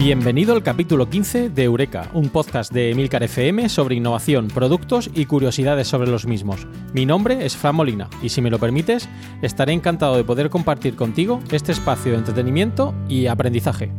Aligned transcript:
Bienvenido 0.00 0.54
al 0.54 0.62
capítulo 0.62 1.10
15 1.10 1.50
de 1.50 1.64
Eureka, 1.64 2.08
un 2.14 2.30
podcast 2.30 2.72
de 2.72 2.90
Emilcar 2.90 3.22
FM 3.22 3.68
sobre 3.68 3.96
innovación, 3.96 4.48
productos 4.48 5.10
y 5.14 5.26
curiosidades 5.26 5.88
sobre 5.88 6.10
los 6.10 6.24
mismos. 6.24 6.66
Mi 6.94 7.04
nombre 7.04 7.44
es 7.44 7.54
Fran 7.54 7.76
Molina 7.76 8.08
y 8.22 8.30
si 8.30 8.40
me 8.40 8.48
lo 8.48 8.58
permites, 8.58 9.10
estaré 9.42 9.74
encantado 9.74 10.16
de 10.16 10.24
poder 10.24 10.48
compartir 10.48 10.96
contigo 10.96 11.40
este 11.50 11.72
espacio 11.72 12.12
de 12.12 12.18
entretenimiento 12.18 12.94
y 13.10 13.26
aprendizaje. 13.26 13.92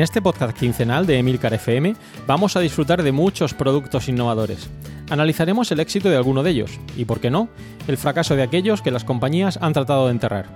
En 0.00 0.04
este 0.04 0.22
podcast 0.22 0.56
quincenal 0.56 1.04
de 1.04 1.18
Emilcar 1.18 1.52
FM 1.52 1.94
vamos 2.26 2.56
a 2.56 2.60
disfrutar 2.60 3.02
de 3.02 3.12
muchos 3.12 3.52
productos 3.52 4.08
innovadores. 4.08 4.70
Analizaremos 5.10 5.70
el 5.72 5.80
éxito 5.80 6.08
de 6.08 6.16
alguno 6.16 6.42
de 6.42 6.52
ellos 6.52 6.80
y, 6.96 7.04
por 7.04 7.20
qué 7.20 7.28
no, 7.28 7.50
el 7.86 7.98
fracaso 7.98 8.34
de 8.34 8.42
aquellos 8.42 8.80
que 8.80 8.92
las 8.92 9.04
compañías 9.04 9.58
han 9.60 9.74
tratado 9.74 10.06
de 10.06 10.12
enterrar. 10.12 10.46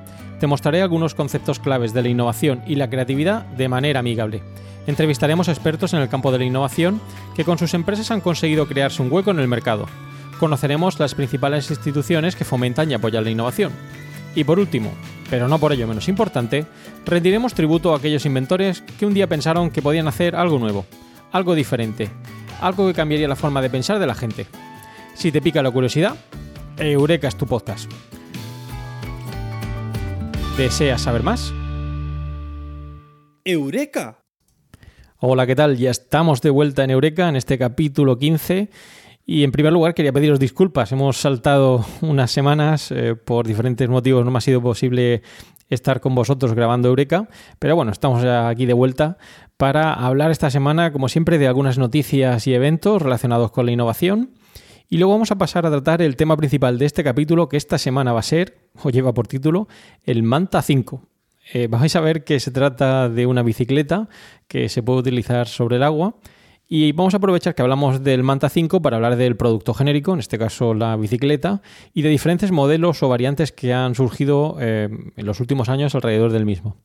Te 0.40 0.46
mostraré 0.46 0.80
algunos 0.80 1.14
conceptos 1.14 1.58
claves 1.58 1.92
de 1.92 2.00
la 2.00 2.08
innovación 2.08 2.62
y 2.66 2.76
la 2.76 2.88
creatividad 2.88 3.44
de 3.48 3.68
manera 3.68 4.00
amigable. 4.00 4.42
Entrevistaremos 4.86 5.48
expertos 5.48 5.92
en 5.92 6.00
el 6.00 6.08
campo 6.08 6.32
de 6.32 6.38
la 6.38 6.44
innovación 6.46 6.98
que 7.36 7.44
con 7.44 7.58
sus 7.58 7.74
empresas 7.74 8.10
han 8.10 8.22
conseguido 8.22 8.66
crearse 8.66 9.02
un 9.02 9.12
hueco 9.12 9.30
en 9.30 9.40
el 9.40 9.48
mercado. 9.48 9.84
Conoceremos 10.40 10.98
las 10.98 11.14
principales 11.14 11.68
instituciones 11.68 12.34
que 12.34 12.46
fomentan 12.46 12.90
y 12.90 12.94
apoyan 12.94 13.24
la 13.24 13.30
innovación. 13.30 13.72
Y 14.34 14.44
por 14.44 14.58
último, 14.58 14.92
pero 15.30 15.48
no 15.48 15.58
por 15.58 15.72
ello 15.72 15.86
menos 15.86 16.08
importante, 16.08 16.66
rendiremos 17.04 17.54
tributo 17.54 17.92
a 17.92 17.98
aquellos 17.98 18.26
inventores 18.26 18.82
que 18.98 19.06
un 19.06 19.14
día 19.14 19.28
pensaron 19.28 19.70
que 19.70 19.82
podían 19.82 20.08
hacer 20.08 20.34
algo 20.34 20.58
nuevo, 20.58 20.86
algo 21.30 21.54
diferente, 21.54 22.10
algo 22.60 22.86
que 22.86 22.94
cambiaría 22.94 23.28
la 23.28 23.36
forma 23.36 23.62
de 23.62 23.70
pensar 23.70 23.98
de 23.98 24.06
la 24.06 24.14
gente. 24.14 24.46
Si 25.14 25.30
te 25.30 25.40
pica 25.40 25.62
la 25.62 25.70
curiosidad, 25.70 26.16
Eureka 26.78 27.28
es 27.28 27.36
tu 27.36 27.46
podcast. 27.46 27.90
¿Deseas 30.56 31.02
saber 31.02 31.22
más? 31.22 31.52
¡Eureka! 33.44 34.20
Hola, 35.18 35.46
¿qué 35.46 35.54
tal? 35.54 35.76
Ya 35.76 35.90
estamos 35.90 36.42
de 36.42 36.50
vuelta 36.50 36.82
en 36.84 36.90
Eureka 36.90 37.28
en 37.28 37.36
este 37.36 37.56
capítulo 37.56 38.18
15 38.18 38.68
y 39.26 39.44
en 39.44 39.52
primer 39.52 39.72
lugar 39.72 39.94
quería 39.94 40.12
pediros 40.12 40.38
disculpas. 40.38 40.92
Hemos 40.92 41.16
saltado 41.16 41.84
unas 42.02 42.30
semanas 42.30 42.90
eh, 42.90 43.14
por 43.14 43.46
diferentes 43.46 43.88
motivos. 43.88 44.24
No 44.24 44.30
me 44.30 44.38
ha 44.38 44.42
sido 44.42 44.60
posible 44.60 45.22
estar 45.70 46.00
con 46.00 46.14
vosotros 46.14 46.54
grabando 46.54 46.88
Eureka. 46.88 47.28
Pero 47.58 47.74
bueno, 47.74 47.90
estamos 47.90 48.24
aquí 48.24 48.66
de 48.66 48.74
vuelta 48.74 49.16
para 49.56 49.94
hablar 49.94 50.30
esta 50.30 50.50
semana, 50.50 50.92
como 50.92 51.08
siempre, 51.08 51.38
de 51.38 51.46
algunas 51.46 51.78
noticias 51.78 52.46
y 52.46 52.54
eventos 52.54 53.00
relacionados 53.00 53.50
con 53.50 53.66
la 53.66 53.72
innovación. 53.72 54.32
Y 54.90 54.98
luego 54.98 55.14
vamos 55.14 55.30
a 55.30 55.38
pasar 55.38 55.64
a 55.64 55.70
tratar 55.70 56.02
el 56.02 56.16
tema 56.16 56.36
principal 56.36 56.78
de 56.78 56.84
este 56.84 57.02
capítulo, 57.02 57.48
que 57.48 57.56
esta 57.56 57.78
semana 57.78 58.12
va 58.12 58.20
a 58.20 58.24
ser, 58.24 58.58
o 58.82 58.90
lleva 58.90 59.14
por 59.14 59.26
título, 59.26 59.68
el 60.04 60.22
Manta 60.22 60.60
5. 60.60 61.02
Eh, 61.52 61.66
vais 61.68 61.96
a 61.96 62.00
ver 62.00 62.24
que 62.24 62.40
se 62.40 62.50
trata 62.50 63.08
de 63.08 63.26
una 63.26 63.42
bicicleta 63.42 64.08
que 64.48 64.68
se 64.68 64.82
puede 64.82 65.00
utilizar 65.00 65.48
sobre 65.48 65.76
el 65.76 65.82
agua 65.82 66.16
y 66.68 66.92
vamos 66.92 67.14
a 67.14 67.18
aprovechar 67.18 67.54
que 67.54 67.62
hablamos 67.62 68.02
del 68.02 68.22
Manta 68.22 68.48
5 68.48 68.80
para 68.80 68.96
hablar 68.96 69.16
del 69.16 69.36
producto 69.36 69.74
genérico, 69.74 70.14
en 70.14 70.20
este 70.20 70.38
caso 70.38 70.74
la 70.74 70.96
bicicleta, 70.96 71.62
y 71.92 72.02
de 72.02 72.08
diferentes 72.08 72.50
modelos 72.52 73.02
o 73.02 73.08
variantes 73.08 73.52
que 73.52 73.72
han 73.72 73.94
surgido 73.94 74.56
eh, 74.60 74.88
en 75.16 75.26
los 75.26 75.40
últimos 75.40 75.68
años 75.68 75.94
alrededor 75.94 76.32
del 76.32 76.46
mismo. 76.46 76.76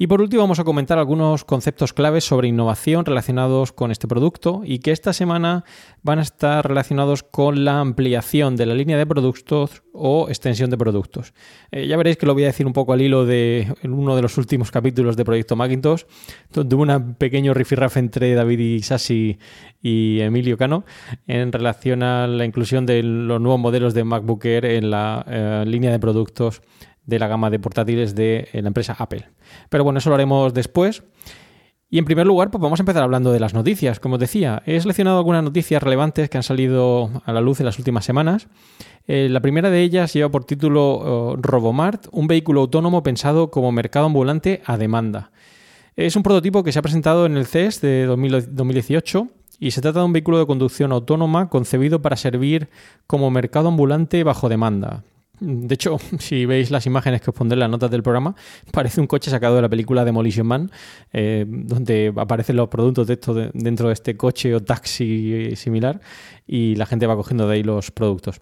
Y 0.00 0.06
por 0.06 0.20
último 0.22 0.42
vamos 0.42 0.60
a 0.60 0.64
comentar 0.64 0.96
algunos 0.96 1.44
conceptos 1.44 1.92
claves 1.92 2.22
sobre 2.22 2.46
innovación 2.46 3.04
relacionados 3.04 3.72
con 3.72 3.90
este 3.90 4.06
producto 4.06 4.62
y 4.64 4.78
que 4.78 4.92
esta 4.92 5.12
semana 5.12 5.64
van 6.04 6.20
a 6.20 6.22
estar 6.22 6.64
relacionados 6.68 7.24
con 7.24 7.64
la 7.64 7.80
ampliación 7.80 8.54
de 8.54 8.66
la 8.66 8.74
línea 8.74 8.96
de 8.96 9.06
productos 9.06 9.82
o 9.92 10.28
extensión 10.28 10.70
de 10.70 10.78
productos. 10.78 11.34
Eh, 11.72 11.88
ya 11.88 11.96
veréis 11.96 12.16
que 12.16 12.26
lo 12.26 12.34
voy 12.34 12.44
a 12.44 12.46
decir 12.46 12.64
un 12.64 12.74
poco 12.74 12.92
al 12.92 13.02
hilo 13.02 13.26
de 13.26 13.74
uno 13.82 14.14
de 14.14 14.22
los 14.22 14.38
últimos 14.38 14.70
capítulos 14.70 15.16
de 15.16 15.24
Proyecto 15.24 15.56
Macintosh, 15.56 16.04
donde 16.52 16.76
hubo 16.76 16.84
un 16.84 17.14
pequeño 17.14 17.52
rifirrafe 17.52 17.98
entre 17.98 18.34
David 18.34 18.60
Isasi 18.60 19.40
y 19.82 20.20
Emilio 20.20 20.56
Cano 20.56 20.84
en 21.26 21.50
relación 21.50 22.04
a 22.04 22.28
la 22.28 22.44
inclusión 22.44 22.86
de 22.86 23.02
los 23.02 23.40
nuevos 23.40 23.58
modelos 23.58 23.94
de 23.94 24.04
MacBook 24.04 24.44
Air 24.44 24.64
en 24.64 24.92
la 24.92 25.24
eh, 25.28 25.64
línea 25.66 25.90
de 25.90 25.98
productos 25.98 26.62
de 27.08 27.18
la 27.18 27.26
gama 27.26 27.48
de 27.48 27.58
portátiles 27.58 28.14
de 28.14 28.48
eh, 28.52 28.60
la 28.60 28.68
empresa 28.68 28.94
Apple. 28.98 29.24
Pero 29.70 29.82
bueno, 29.82 29.98
eso 29.98 30.10
lo 30.10 30.14
haremos 30.14 30.52
después. 30.52 31.02
Y 31.90 31.96
en 31.98 32.04
primer 32.04 32.26
lugar, 32.26 32.50
pues 32.50 32.60
vamos 32.60 32.78
a 32.78 32.82
empezar 32.82 33.02
hablando 33.02 33.32
de 33.32 33.40
las 33.40 33.54
noticias. 33.54 33.98
Como 33.98 34.16
os 34.16 34.20
decía, 34.20 34.62
he 34.66 34.78
seleccionado 34.78 35.16
algunas 35.16 35.42
noticias 35.42 35.82
relevantes 35.82 36.28
que 36.28 36.36
han 36.36 36.42
salido 36.42 37.10
a 37.24 37.32
la 37.32 37.40
luz 37.40 37.60
en 37.60 37.66
las 37.66 37.78
últimas 37.78 38.04
semanas. 38.04 38.48
Eh, 39.06 39.28
la 39.30 39.40
primera 39.40 39.70
de 39.70 39.80
ellas 39.80 40.12
lleva 40.12 40.28
por 40.28 40.44
título 40.44 40.84
oh, 40.84 41.36
Robomart, 41.36 42.08
un 42.12 42.26
vehículo 42.26 42.60
autónomo 42.60 43.02
pensado 43.02 43.50
como 43.50 43.72
mercado 43.72 44.04
ambulante 44.04 44.60
a 44.66 44.76
demanda. 44.76 45.30
Es 45.96 46.14
un 46.14 46.22
prototipo 46.22 46.62
que 46.62 46.72
se 46.72 46.78
ha 46.78 46.82
presentado 46.82 47.24
en 47.24 47.38
el 47.38 47.46
CES 47.46 47.80
de 47.80 48.04
2018 48.04 49.28
y 49.58 49.70
se 49.70 49.80
trata 49.80 50.00
de 50.00 50.04
un 50.04 50.12
vehículo 50.12 50.38
de 50.38 50.46
conducción 50.46 50.92
autónoma 50.92 51.48
concebido 51.48 52.02
para 52.02 52.16
servir 52.16 52.68
como 53.06 53.30
mercado 53.30 53.68
ambulante 53.68 54.22
bajo 54.24 54.50
demanda. 54.50 55.04
De 55.40 55.74
hecho, 55.74 55.98
si 56.18 56.46
veis 56.46 56.70
las 56.70 56.86
imágenes 56.86 57.20
que 57.20 57.30
os 57.30 57.36
pondré 57.36 57.54
en 57.54 57.60
las 57.60 57.70
notas 57.70 57.90
del 57.90 58.02
programa, 58.02 58.34
parece 58.72 59.00
un 59.00 59.06
coche 59.06 59.30
sacado 59.30 59.56
de 59.56 59.62
la 59.62 59.68
película 59.68 60.04
Demolition 60.04 60.46
Man, 60.46 60.70
eh, 61.12 61.44
donde 61.48 62.12
aparecen 62.16 62.56
los 62.56 62.68
productos 62.68 63.06
de 63.06 63.18
dentro 63.54 63.88
de 63.88 63.94
este 63.94 64.16
coche 64.16 64.54
o 64.54 64.60
taxi 64.60 65.54
similar 65.56 66.00
y 66.46 66.76
la 66.76 66.86
gente 66.86 67.06
va 67.06 67.16
cogiendo 67.16 67.46
de 67.46 67.56
ahí 67.56 67.62
los 67.62 67.90
productos. 67.90 68.40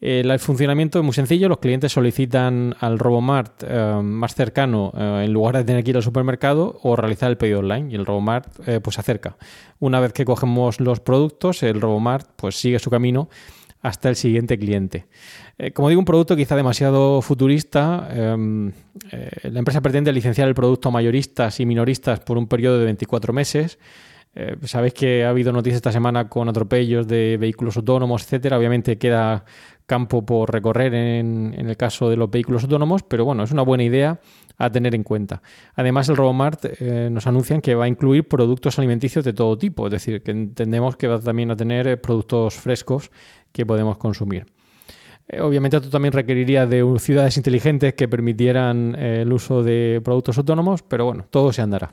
el 0.00 0.38
funcionamiento 0.38 0.98
es 0.98 1.04
muy 1.04 1.14
sencillo, 1.14 1.48
los 1.48 1.58
clientes 1.58 1.92
solicitan 1.92 2.74
al 2.80 2.98
Robomart 2.98 3.62
eh, 3.66 4.00
más 4.02 4.34
cercano 4.34 4.92
eh, 4.96 5.22
en 5.24 5.32
lugar 5.32 5.56
de 5.56 5.64
tener 5.64 5.84
que 5.84 5.90
ir 5.90 5.96
al 5.96 6.02
supermercado 6.02 6.78
o 6.82 6.96
realizar 6.96 7.30
el 7.30 7.38
pedido 7.38 7.60
online 7.60 7.92
y 7.92 7.94
el 7.94 8.04
Robomart 8.04 8.46
pues 8.82 8.94
se 8.94 9.00
acerca. 9.00 9.36
Una 9.78 10.00
vez 10.00 10.12
que 10.12 10.24
cogemos 10.24 10.80
los 10.80 11.00
productos, 11.00 11.62
el 11.62 11.80
Robomart 11.80 12.28
pues 12.36 12.56
sigue 12.56 12.78
su 12.78 12.90
camino 12.90 13.28
hasta 13.86 14.08
el 14.08 14.16
siguiente 14.16 14.58
cliente. 14.58 15.06
Eh, 15.58 15.72
como 15.72 15.88
digo, 15.88 15.98
un 15.98 16.04
producto 16.04 16.36
quizá 16.36 16.54
demasiado 16.54 17.22
futurista. 17.22 18.08
Em, 18.12 18.72
eh, 19.10 19.30
la 19.50 19.58
empresa 19.58 19.80
pretende 19.80 20.12
licenciar 20.12 20.48
el 20.48 20.54
producto 20.54 20.90
a 20.90 20.92
mayoristas 20.92 21.60
y 21.60 21.66
minoristas 21.66 22.20
por 22.20 22.36
un 22.36 22.46
periodo 22.46 22.78
de 22.78 22.84
24 22.84 23.32
meses. 23.32 23.78
Eh, 24.34 24.56
sabéis 24.64 24.92
que 24.92 25.24
ha 25.24 25.30
habido 25.30 25.52
noticias 25.52 25.76
esta 25.76 25.92
semana 25.92 26.28
con 26.28 26.46
atropellos 26.48 27.08
de 27.08 27.38
vehículos 27.38 27.76
autónomos, 27.78 28.22
etcétera. 28.24 28.58
Obviamente 28.58 28.98
queda 28.98 29.46
campo 29.86 30.26
por 30.26 30.52
recorrer 30.52 30.92
en, 30.92 31.54
el 31.56 31.76
caso 31.76 32.10
de 32.10 32.16
los 32.16 32.30
vehículos 32.30 32.64
autónomos, 32.64 33.02
pero 33.02 33.24
bueno, 33.24 33.44
es 33.44 33.52
una 33.52 33.62
buena 33.62 33.84
idea 33.84 34.20
a 34.58 34.70
tener 34.70 34.94
en 34.94 35.04
cuenta. 35.04 35.42
Además, 35.74 36.08
el 36.08 36.16
Robomart 36.16 36.80
nos 36.80 37.26
anuncian 37.26 37.60
que 37.60 37.74
va 37.76 37.84
a 37.84 37.88
incluir 37.88 38.26
productos 38.26 38.78
alimenticios 38.78 39.24
de 39.24 39.32
todo 39.32 39.56
tipo, 39.56 39.86
es 39.86 39.92
decir, 39.92 40.22
que 40.22 40.32
entendemos 40.32 40.96
que 40.96 41.06
va 41.06 41.20
también 41.20 41.52
a 41.52 41.56
tener 41.56 42.00
productos 42.00 42.54
frescos 42.54 43.12
que 43.52 43.64
podemos 43.64 43.96
consumir. 43.96 44.55
Eh, 45.28 45.40
obviamente 45.40 45.76
esto 45.76 45.90
también 45.90 46.12
requeriría 46.12 46.66
de 46.66 46.84
ciudades 46.98 47.36
inteligentes 47.36 47.94
que 47.94 48.08
permitieran 48.08 48.94
el 48.94 49.32
uso 49.32 49.62
de 49.62 50.00
productos 50.04 50.38
autónomos, 50.38 50.82
pero 50.82 51.04
bueno, 51.04 51.26
todo 51.30 51.52
se 51.52 51.62
andará. 51.62 51.92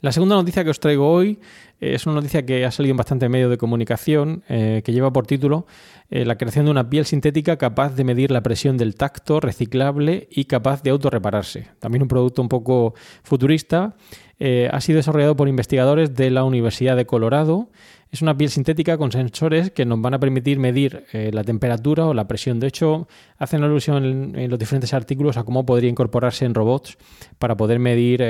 La 0.00 0.12
segunda 0.12 0.34
noticia 0.34 0.64
que 0.64 0.70
os 0.70 0.80
traigo 0.80 1.10
hoy 1.10 1.38
es 1.78 2.06
una 2.06 2.14
noticia 2.14 2.46
que 2.46 2.64
ha 2.64 2.70
salido 2.70 2.92
en 2.92 2.96
bastante 2.96 3.28
medio 3.28 3.50
de 3.50 3.58
comunicación, 3.58 4.42
que 4.48 4.82
lleva 4.86 5.12
por 5.12 5.26
título 5.26 5.66
eh, 6.12 6.24
la 6.24 6.36
creación 6.36 6.64
de 6.64 6.72
una 6.72 6.90
piel 6.90 7.06
sintética 7.06 7.56
capaz 7.56 7.94
de 7.94 8.02
medir 8.02 8.32
la 8.32 8.42
presión 8.42 8.76
del 8.76 8.96
tacto, 8.96 9.38
reciclable 9.38 10.26
y 10.28 10.46
capaz 10.46 10.82
de 10.82 10.90
autorrepararse. 10.90 11.68
También 11.78 12.02
un 12.02 12.08
producto 12.08 12.42
un 12.42 12.48
poco 12.48 12.94
futurista. 13.22 13.94
Eh, 14.40 14.68
ha 14.72 14.80
sido 14.80 14.96
desarrollado 14.96 15.36
por 15.36 15.48
investigadores 15.48 16.16
de 16.16 16.30
la 16.30 16.42
Universidad 16.42 16.96
de 16.96 17.06
Colorado. 17.06 17.68
Es 18.12 18.22
una 18.22 18.36
piel 18.36 18.50
sintética 18.50 18.98
con 18.98 19.12
sensores 19.12 19.70
que 19.70 19.84
nos 19.84 20.00
van 20.00 20.14
a 20.14 20.18
permitir 20.18 20.58
medir 20.58 21.06
eh, 21.12 21.30
la 21.32 21.44
temperatura 21.44 22.06
o 22.06 22.14
la 22.14 22.26
presión. 22.26 22.58
De 22.58 22.66
hecho, 22.66 23.06
hacen 23.38 23.62
alusión 23.62 24.34
en, 24.36 24.50
los 24.50 24.58
diferentes 24.58 24.92
artículos 24.92 25.36
a 25.36 25.44
cómo 25.44 25.64
podría 25.64 25.90
incorporarse 25.90 26.44
en 26.44 26.54
robots 26.54 26.98
para 27.38 27.56
poder 27.56 27.78
medir 27.78 28.24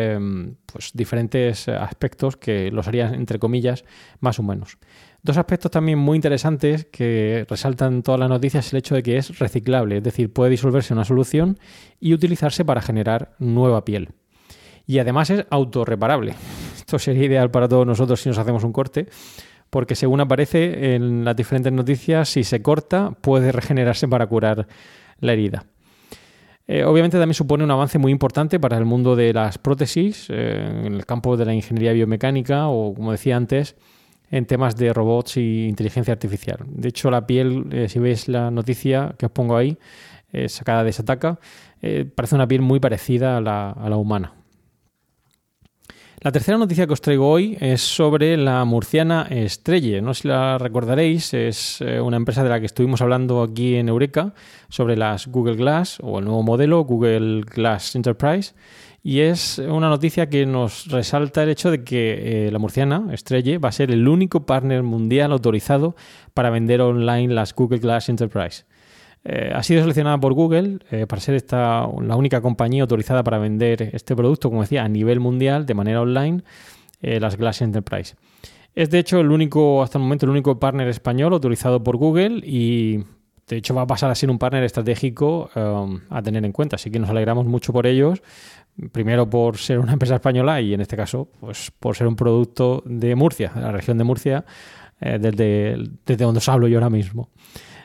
pues, 0.71 0.91
diferentes 0.93 1.67
aspectos 1.69 2.37
que 2.37 2.71
los 2.71 2.89
harían, 2.89 3.15
entre 3.15 3.39
comillas, 3.39 3.85
más 4.21 4.39
humanos. 4.39 4.77
Dos 5.23 5.37
aspectos 5.37 5.71
también 5.71 5.99
muy 5.99 6.17
interesantes 6.17 6.87
que 6.87 7.45
resaltan 7.49 8.03
todas 8.03 8.19
las 8.19 8.31
noticias 8.31 8.73
el 8.73 8.79
hecho 8.79 8.95
de 8.95 9.03
que 9.03 9.19
es 9.19 9.39
reciclable, 9.39 9.99
es 9.99 10.03
decir, 10.03 10.33
puede 10.33 10.51
disolverse 10.51 10.95
en 10.95 10.99
una 10.99 11.05
solución 11.05 11.59
y 12.01 12.15
utilizarse 12.15 12.65
para 12.65 12.81
generar 12.81 13.35
nueva 13.39 13.85
piel. 13.85 14.11
Y 14.87 14.99
además 14.99 15.29
es 15.29 15.45
autorreparable. 15.51 16.35
Esto 16.77 16.99
sería 16.99 17.25
ideal 17.25 17.51
para 17.51 17.69
todos 17.69 17.87
nosotros 17.87 18.21
si 18.21 18.31
nos 18.31 18.39
hacemos 18.39 18.65
un 18.65 18.73
corte, 18.73 19.09
porque 19.71 19.95
según 19.95 20.21
aparece 20.21 20.95
en 20.95 21.25
las 21.25 21.37
diferentes 21.37 21.73
noticias, 21.73 22.29
si 22.29 22.45
se 22.45 22.61
corta 22.61 23.13
puede 23.21 23.53
regenerarse 23.53 24.07
para 24.09 24.27
curar 24.27 24.67
la 25.21 25.33
herida. 25.33 25.65
Eh, 26.73 26.85
obviamente 26.85 27.19
también 27.19 27.35
supone 27.35 27.65
un 27.65 27.71
avance 27.73 27.99
muy 27.99 28.13
importante 28.13 28.61
para 28.61 28.79
el 28.79 28.85
mundo 28.85 29.17
de 29.17 29.33
las 29.33 29.59
prótesis, 29.59 30.29
eh, 30.31 30.85
en 30.85 30.95
el 30.95 31.05
campo 31.05 31.37
de 31.37 31.45
la 31.45 31.53
ingeniería 31.53 31.93
biomecánica 31.93 32.69
o, 32.69 32.95
como 32.95 33.11
decía 33.11 33.37
antes, 33.37 33.75
en 34.31 34.47
temas 34.47 34.77
de 34.77 34.93
robots 34.93 35.37
y 35.37 35.67
inteligencia 35.67 36.13
artificial. 36.13 36.59
De 36.69 36.91
hecho, 36.91 37.11
la 37.11 37.27
piel, 37.27 37.67
eh, 37.73 37.89
si 37.89 37.99
veis 37.99 38.29
la 38.29 38.53
noticia 38.53 39.17
que 39.19 39.27
os 39.27 39.33
pongo 39.33 39.57
ahí, 39.57 39.79
sacada 40.47 40.85
de 40.85 40.93
Sataka, 40.93 41.41
parece 42.15 42.37
una 42.37 42.47
piel 42.47 42.63
muy 42.63 42.79
parecida 42.79 43.39
a 43.39 43.41
la, 43.41 43.97
humana. 43.97 44.33
La 46.23 46.33
tercera 46.33 46.59
noticia 46.59 46.87
que 46.87 46.93
os 46.93 47.01
traigo 47.01 47.31
hoy 47.31 47.57
es 47.61 47.81
sobre 47.81 48.37
la 48.37 48.63
murciana 48.67 49.27
Estrelle. 49.31 50.03
No 50.03 50.13
sé 50.13 50.21
si 50.21 50.29
la 50.29 50.59
recordaréis, 50.59 51.33
es 51.33 51.81
una 51.81 52.19
empresa 52.19 52.45
de 52.45 52.51
la 52.51 52.61
que 52.61 52.67
estuvimos 52.67 53.01
hablando 53.01 53.43
aquí 53.43 53.77
en 53.77 53.89
Eureka 53.89 54.35
sobre 54.69 54.99
las 54.99 55.29
Google 55.29 55.57
Glass 55.57 55.97
o 56.03 56.19
el 56.19 56.27
nuevo 56.27 56.43
modelo 56.43 56.85
Google 56.85 57.41
Glass 57.41 57.97
Enterprise 57.97 58.53
y 59.03 59.21
es 59.21 59.57
una 59.61 59.89
noticia 59.89 60.29
que 60.29 60.45
nos 60.45 60.89
resalta 60.89 61.43
el 61.43 61.49
hecho 61.49 61.71
de 61.71 61.85
que 61.85 62.49
eh, 62.49 62.51
la 62.53 62.59
murciana, 62.59 63.07
Estrelle, 63.13 63.57
va 63.57 63.71
a 63.71 63.73
ser 63.73 63.91
el 63.91 64.07
único 64.07 64.45
partner 64.45 64.83
mundial 64.83 65.33
autorizado 65.33 65.97
para 66.35 66.51
vender 66.51 66.83
online 66.83 67.33
las 67.33 67.55
Google 67.55 67.79
Glass 67.79 68.11
Enterprise. 68.11 68.65
Eh, 69.25 69.53
ha 69.55 69.63
sido 69.63 69.81
seleccionada 69.83 70.19
por 70.19 70.33
Google 70.33 70.79
eh, 70.91 71.07
para 71.07 71.21
ser 71.21 71.35
esta, 71.35 71.87
la 72.03 72.17
única 72.17 72.41
compañía 72.41 72.83
autorizada 72.83 73.23
para 73.23 73.39
vender 73.39 73.91
este 73.93 74.17
producto, 74.17 74.49
como 74.49 74.63
decía, 74.63 74.85
a 74.85 74.89
nivel 74.89 75.21
mundial, 75.21 75.67
de 75.67 75.75
manera 75.75 76.01
online, 76.01 76.43
las 77.03 77.37
Glass 77.37 77.63
Enterprise. 77.63 78.15
Es 78.75 78.91
de 78.91 78.99
hecho 78.99 79.21
el 79.21 79.31
único, 79.31 79.83
hasta 79.83 79.97
el 79.97 80.03
momento, 80.03 80.27
el 80.27 80.31
único 80.31 80.59
partner 80.61 80.87
español 80.89 81.33
autorizado 81.33 81.83
por 81.83 81.97
Google 81.97 82.43
y 82.45 82.99
de 83.49 83.57
hecho 83.57 83.75
va 83.75 83.83
a 83.83 83.87
pasar 83.87 84.11
a 84.11 84.15
ser 84.15 84.31
un 84.31 84.39
partner 84.39 84.65
estratégico 84.65 85.49
a 85.55 86.23
tener 86.23 86.45
en 86.45 86.53
cuenta. 86.53 86.77
Así 86.77 86.91
que 86.91 86.99
nos 86.99 87.09
alegramos 87.09 87.47
mucho 87.47 87.73
por 87.73 87.87
ellos 87.87 88.23
primero 88.93 89.29
por 89.29 89.59
ser 89.59 89.79
una 89.79 89.93
empresa 89.93 90.17
española 90.17 90.61
y 90.61 90.75
en 90.75 90.81
este 90.81 90.97
caso 90.97 91.29
pues 91.41 91.71
por 91.79 91.97
ser 91.97 92.07
un 92.07 92.17
producto 92.17 92.83
de 92.87 93.15
Murcia, 93.15 93.53
de 93.55 93.61
la 93.61 93.73
región 93.73 93.99
de 93.99 94.05
Murcia, 94.05 94.45
eh, 95.01 95.19
desde, 95.21 95.77
desde, 96.07 96.25
donde 96.25 96.39
os 96.39 96.49
hablo 96.49 96.69
yo 96.69 96.79
ahora 96.79 96.91
mismo. 96.91 97.31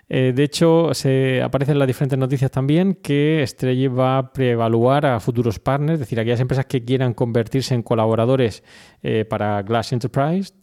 Eh, 0.08 0.34
de 0.36 0.44
hecho, 0.44 0.94
se 0.94 1.42
aparecen 1.42 1.74
en 1.74 1.80
las 1.80 1.88
diferentes 1.88 2.20
noticias 2.20 2.52
también 2.52 2.94
que 2.94 3.42
Estrella 3.42 3.90
va 3.90 4.18
a 4.18 4.34
preevaluar 4.34 5.06
a 5.06 5.20
futuros 5.20 5.60
partners, 5.60 5.96
es 5.96 6.00
decir, 6.02 6.20
aquellas 6.20 6.40
empresas 6.40 6.66
que 6.68 6.84
quieran 6.84 7.14
convertirse 7.14 7.74
en 7.74 7.82
colaboradores 7.82 8.64
eh, 9.02 9.26
para 9.26 9.62
Glass 9.64 9.94
Enterprise. 9.94 10.54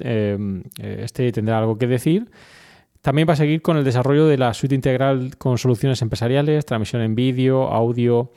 este 0.78 1.32
tendrá 1.32 1.58
algo 1.58 1.76
que 1.76 1.86
decir. 1.86 2.30
También 3.00 3.28
va 3.28 3.32
a 3.32 3.36
seguir 3.36 3.62
con 3.62 3.76
el 3.76 3.82
desarrollo 3.82 4.26
de 4.26 4.38
la 4.38 4.54
suite 4.54 4.76
integral 4.76 5.36
con 5.36 5.58
soluciones 5.58 6.00
empresariales, 6.02 6.64
transmisión 6.64 7.02
en 7.02 7.16
vídeo, 7.16 7.64
audio, 7.64 8.30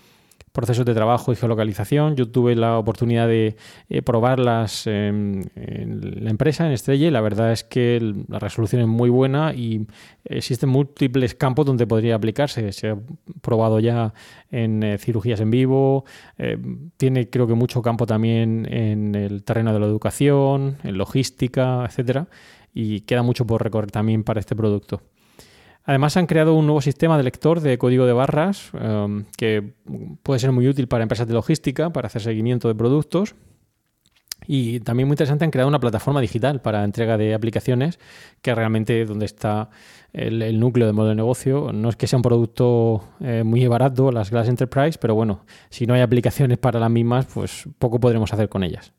procesos 0.56 0.86
de 0.86 0.94
trabajo 0.94 1.34
y 1.34 1.36
geolocalización. 1.36 2.16
Yo 2.16 2.30
tuve 2.30 2.56
la 2.56 2.80
oportunidad 2.80 3.28
de 3.28 3.58
eh, 3.90 4.02
probarlas 4.02 4.88
en, 4.88 5.52
la 5.54 6.30
empresa, 6.30 6.66
en 6.66 6.72
Estrella, 6.72 7.08
y 7.08 7.12
la 7.12 7.22
verdad 7.22 7.52
es 7.52 7.64
que 7.64 8.00
la 8.30 8.40
resolución 8.40 8.82
es 8.82 8.88
muy 8.88 9.10
buena 9.10 9.54
y 9.54 9.86
existen 10.24 10.70
múltiples 10.70 11.36
campos 11.36 11.66
donde 11.66 11.86
podría 11.86 12.16
aplicarse. 12.16 12.72
Se 12.72 12.90
ha 12.90 12.98
probado 13.42 13.80
ya 13.80 14.14
en 14.50 14.82
eh, 14.82 14.98
cirugías 14.98 15.42
en 15.42 15.52
vivo, 15.52 16.06
eh, 16.38 16.58
tiene 16.96 17.30
creo 17.30 17.48
que 17.48 17.54
mucho 17.54 17.82
campo 17.82 18.08
también 18.08 18.66
en 18.72 19.14
el 19.14 19.44
terreno 19.44 19.74
de 19.74 19.80
la 19.80 19.86
educación, 19.86 20.78
en 20.84 20.98
logística, 20.98 21.84
etcétera, 21.86 22.28
y 22.74 23.02
queda 23.02 23.24
mucho 23.24 23.46
por 23.46 23.62
recorrer 23.62 23.92
también 23.92 24.24
para 24.24 24.40
este 24.40 24.56
producto. 24.56 25.02
Además 25.86 26.18
han 26.18 26.26
creado 26.26 26.56
un 26.56 26.66
nuevo 26.66 26.82
sistema 26.82 27.16
de 27.18 27.24
lector 27.24 27.62
de 27.62 27.78
código 27.78 28.06
de 28.08 28.14
barras 28.14 28.72
um, 28.74 29.26
que 29.38 29.74
puede 30.24 30.40
ser 30.40 30.52
muy 30.52 30.68
útil 30.68 30.88
para 30.88 31.04
empresas 31.04 31.28
de 31.28 31.34
logística, 31.34 31.92
para 31.92 32.08
hacer 32.08 32.24
seguimiento 32.24 32.68
de 32.68 32.76
productos. 32.76 33.36
Y 34.48 34.80
también 34.82 35.08
muy 35.08 35.14
interesante 35.14 35.46
han 35.46 35.52
creado 35.52 35.70
una 35.70 35.80
plataforma 35.80 36.22
digital 36.22 36.62
para 36.62 36.84
entrega 36.84 37.18
de 37.18 37.34
aplicaciones, 37.34 38.00
que 38.42 38.54
realmente 38.54 39.06
donde 39.06 39.26
está 39.26 39.70
el, 40.14 40.60
núcleo 40.60 40.88
del 40.88 40.96
modelo 40.96 41.10
de 41.10 41.16
negocio. 41.16 41.72
No 41.72 41.90
es 41.90 41.96
que 41.96 42.08
sea 42.08 42.18
un 42.18 42.24
producto 42.24 43.04
eh, 43.22 43.44
muy 43.44 43.66
barato, 43.68 44.12
las 44.12 44.32
Glass 44.32 44.48
Enterprise, 44.48 44.98
pero 45.00 45.16
bueno, 45.16 45.46
si 45.70 45.86
no 45.86 45.94
hay 45.94 46.02
aplicaciones 46.02 46.58
para 46.58 46.80
las 46.80 46.92
mismas, 46.92 47.26
pues 47.26 47.68
poco 47.80 48.00
podremos 48.00 48.34
hacer 48.34 48.50
con 48.50 48.64
ellas. 48.64 48.94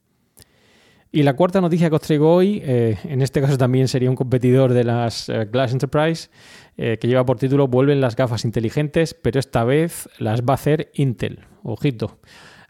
Y 1.16 1.22
la 1.22 1.32
cuarta 1.32 1.62
noticia 1.62 1.88
que 1.88 1.96
os 1.96 2.02
traigo 2.02 2.30
hoy, 2.30 2.61
eh, 2.62 2.99
en 3.04 3.23
este 3.23 3.40
caso 3.40 3.56
también 3.56 3.88
sería 3.88 4.11
un 4.11 4.16
competidor 4.16 4.75
de 4.75 4.85
las 4.85 5.30
eh, 5.30 5.49
Glass 5.50 5.73
Enterprise, 5.73 6.28
eh, 6.76 6.99
que 7.00 7.08
lleva 7.08 7.25
por 7.25 7.38
título 7.38 7.68
Vuelven 7.68 8.02
las 8.02 8.16
gafas 8.16 8.44
inteligentes, 8.44 9.14
pero 9.14 9.40
esta 9.40 9.64
vez 9.64 10.11
las 10.18 10.42
va 10.42 10.52
a 10.52 10.54
hacer 10.56 10.90
Intel. 10.92 11.38
Ojito. 11.62 12.18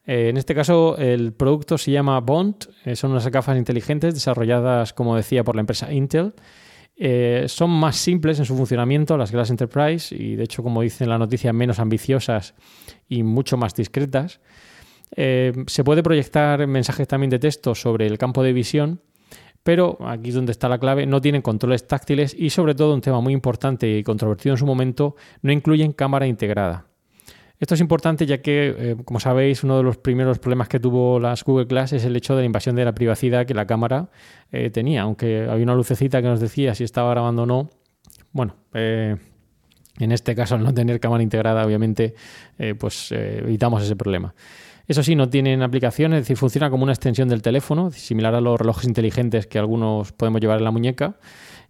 en 0.07 0.37
este 0.37 0.55
caso, 0.55 0.97
el 0.97 1.33
producto 1.33 1.77
se 1.77 1.91
llama 1.91 2.21
Bond, 2.21 2.69
son 2.95 3.11
unas 3.11 3.27
gafas 3.27 3.59
inteligentes 3.59 4.15
desarrolladas, 4.15 4.93
como 4.93 5.17
decía, 5.17 5.43
por 5.43 5.57
la 5.57 5.63
empresa 5.63 5.93
Intel. 5.93 6.33
son 7.49 7.71
más 7.71 7.97
simples 7.97 8.39
en 8.39 8.45
su 8.45 8.57
funcionamiento, 8.57 9.17
las 9.17 9.33
Glass 9.33 9.51
Enterprise, 9.51 10.15
y 10.15 10.37
de 10.37 10.45
hecho, 10.45 10.63
como 10.63 10.83
dice 10.83 11.03
en 11.03 11.11
la 11.11 11.19
noticia, 11.19 11.53
menos 11.53 11.81
ambiciosas 11.81 12.55
y 13.09 13.25
mucho 13.25 13.57
más 13.57 13.75
discretas. 13.75 14.39
Eh, 15.15 15.53
se 15.67 15.85
puede 15.85 16.03
proyectar 16.03 16.67
mensajes 16.67 17.07
también 17.07 17.31
de 17.31 17.39
texto 17.39 17.75
sobre 17.75 18.07
el 18.07 18.19
campo 18.19 18.43
de 18.43 18.53
visión, 18.53 19.01
pero 19.63 19.99
aquí 20.07 20.31
es 20.31 20.35
donde 20.35 20.53
está 20.53 20.69
la 20.69 20.79
clave, 20.79 21.07
no 21.07 21.21
tienen 21.21 21.43
controles 21.43 21.87
táctiles 21.87 22.35
y 22.39 22.51
sobre 22.51 22.75
todo 22.75 22.95
un 22.95 23.01
tema 23.01 23.21
muy 23.21 23.33
importante 23.33 23.99
y 23.99 24.03
controvertido 24.03 24.55
en 24.55 24.59
su 24.59 24.67
momento, 24.67 25.17
no 25.43 25.53
incluyen 25.53 25.93
cámara 25.93 26.27
integrada. 26.27 26.87
Esto 27.59 27.75
es 27.75 27.81
importante 27.81 28.27
ya 28.27 28.43
que, 28.43 28.75
eh, 28.77 28.97
como 29.05 29.19
sabéis, 29.19 29.65
uno 29.65 29.79
de 29.79 29.83
los 29.83 29.97
primeros 29.97 30.39
problemas 30.39 30.69
que 30.69 30.79
tuvo 30.79 31.19
las 31.19 31.43
Google 31.43 31.65
Glass 31.65 31.95
es 31.95 32.05
el 32.05 32.15
hecho 32.15 32.35
de 32.37 32.43
la 32.43 32.47
invasión 32.47 32.77
de 32.77 32.85
la 32.85 32.95
privacidad 32.95 33.47
que 33.47 33.55
la 33.55 33.67
cámara 33.67 34.11
eh, 34.53 34.69
tenía. 34.69 35.03
Aunque 35.03 35.47
había 35.49 35.65
una 35.65 35.75
lucecita 35.75 36.21
que 36.21 36.29
nos 36.29 36.39
decía 36.39 36.75
si 36.75 36.85
estaba 36.85 37.11
grabando 37.13 37.45
o 37.45 37.47
no. 37.47 37.71
Bueno, 38.33 38.57
en 38.75 40.13
este 40.13 40.35
caso, 40.35 40.57
al 40.57 40.65
no 40.65 40.75
tener 40.75 41.01
cámara 41.01 41.23
integrada, 41.23 41.65
obviamente, 41.65 42.15
pues 42.79 43.11
evitamos 43.13 43.83
ese 43.83 43.97
problema. 43.97 44.35
Eso 44.89 45.03
sí, 45.03 45.17
no 45.17 45.29
tienen 45.29 45.63
aplicaciones, 45.63 46.19
es 46.19 46.23
decir, 46.25 46.37
funciona 46.37 46.71
como 46.71 46.85
una 46.85 46.93
extensión 46.93 47.29
del 47.29 47.43
teléfono, 47.43 47.91
similar 47.91 48.35
a 48.35 48.41
los 48.41 48.59
relojes 48.59 48.87
inteligentes 48.87 49.47
que 49.47 49.59
algunos 49.59 50.13
podemos 50.13 50.41
llevar 50.41 50.59
en 50.59 50.65
la 50.65 50.71
muñeca. 50.71 51.17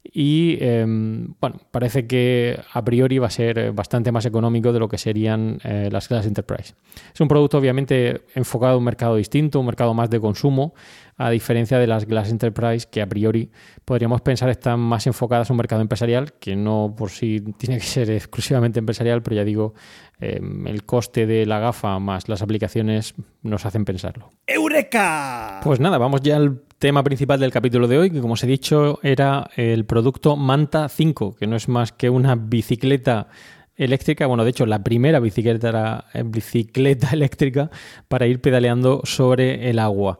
Y 0.02 0.58
em, 0.60 1.34
bueno, 1.40 1.60
parece 1.70 2.06
que 2.06 2.58
a 2.72 2.84
priori 2.84 3.18
va 3.18 3.26
a 3.26 3.30
ser 3.30 3.72
bastante 3.72 4.12
más 4.12 4.26
económico 4.26 4.72
de 4.72 4.78
lo 4.78 4.88
que 4.88 4.98
serían 4.98 5.58
eh, 5.64 5.88
las 5.90 6.08
Glass 6.08 6.26
Enterprise. 6.26 6.74
Es 7.12 7.20
un 7.20 7.28
producto 7.28 7.58
obviamente 7.58 8.22
enfocado 8.34 8.74
a 8.74 8.78
un 8.78 8.84
mercado 8.84 9.16
distinto, 9.16 9.60
un 9.60 9.66
mercado 9.66 9.94
más 9.94 10.10
de 10.10 10.20
consumo, 10.20 10.74
a 11.18 11.30
diferencia 11.30 11.78
de 11.78 11.86
las 11.86 12.06
Glass 12.06 12.30
Enterprise 12.30 12.86
que 12.90 13.00
a 13.00 13.06
priori 13.06 13.50
podríamos 13.84 14.20
pensar 14.20 14.50
están 14.50 14.80
más 14.80 15.06
enfocadas 15.06 15.50
a 15.50 15.52
un 15.52 15.56
mercado 15.56 15.82
empresarial, 15.82 16.34
que 16.34 16.56
no 16.56 16.94
por 16.96 17.10
sí 17.10 17.42
tiene 17.58 17.78
que 17.78 17.86
ser 17.86 18.10
exclusivamente 18.12 18.78
empresarial, 18.78 19.22
pero 19.22 19.36
ya 19.36 19.44
digo, 19.44 19.74
em, 20.20 20.66
el 20.66 20.84
coste 20.84 21.26
de 21.26 21.46
la 21.46 21.58
gafa 21.58 21.98
más 21.98 22.28
las 22.28 22.42
aplicaciones 22.42 23.14
nos 23.42 23.64
hacen 23.66 23.84
pensarlo. 23.84 24.30
¡Eureka! 24.46 25.60
Pues 25.62 25.80
nada, 25.80 25.98
vamos 25.98 26.20
ya 26.22 26.36
al 26.36 26.65
tema 26.78 27.02
principal 27.02 27.40
del 27.40 27.50
capítulo 27.50 27.88
de 27.88 27.98
hoy, 27.98 28.10
que 28.10 28.20
como 28.20 28.34
os 28.34 28.44
he 28.44 28.46
dicho 28.46 28.98
era 29.02 29.50
el 29.56 29.86
producto 29.86 30.36
Manta 30.36 30.88
5, 30.88 31.36
que 31.36 31.46
no 31.46 31.56
es 31.56 31.68
más 31.68 31.92
que 31.92 32.10
una 32.10 32.34
bicicleta 32.34 33.28
eléctrica, 33.76 34.26
bueno, 34.26 34.44
de 34.44 34.50
hecho 34.50 34.66
la 34.66 34.82
primera 34.82 35.20
bicicleta, 35.20 36.06
eh, 36.12 36.22
bicicleta 36.24 37.10
eléctrica 37.12 37.70
para 38.08 38.26
ir 38.26 38.40
pedaleando 38.40 39.00
sobre 39.04 39.70
el 39.70 39.78
agua. 39.78 40.18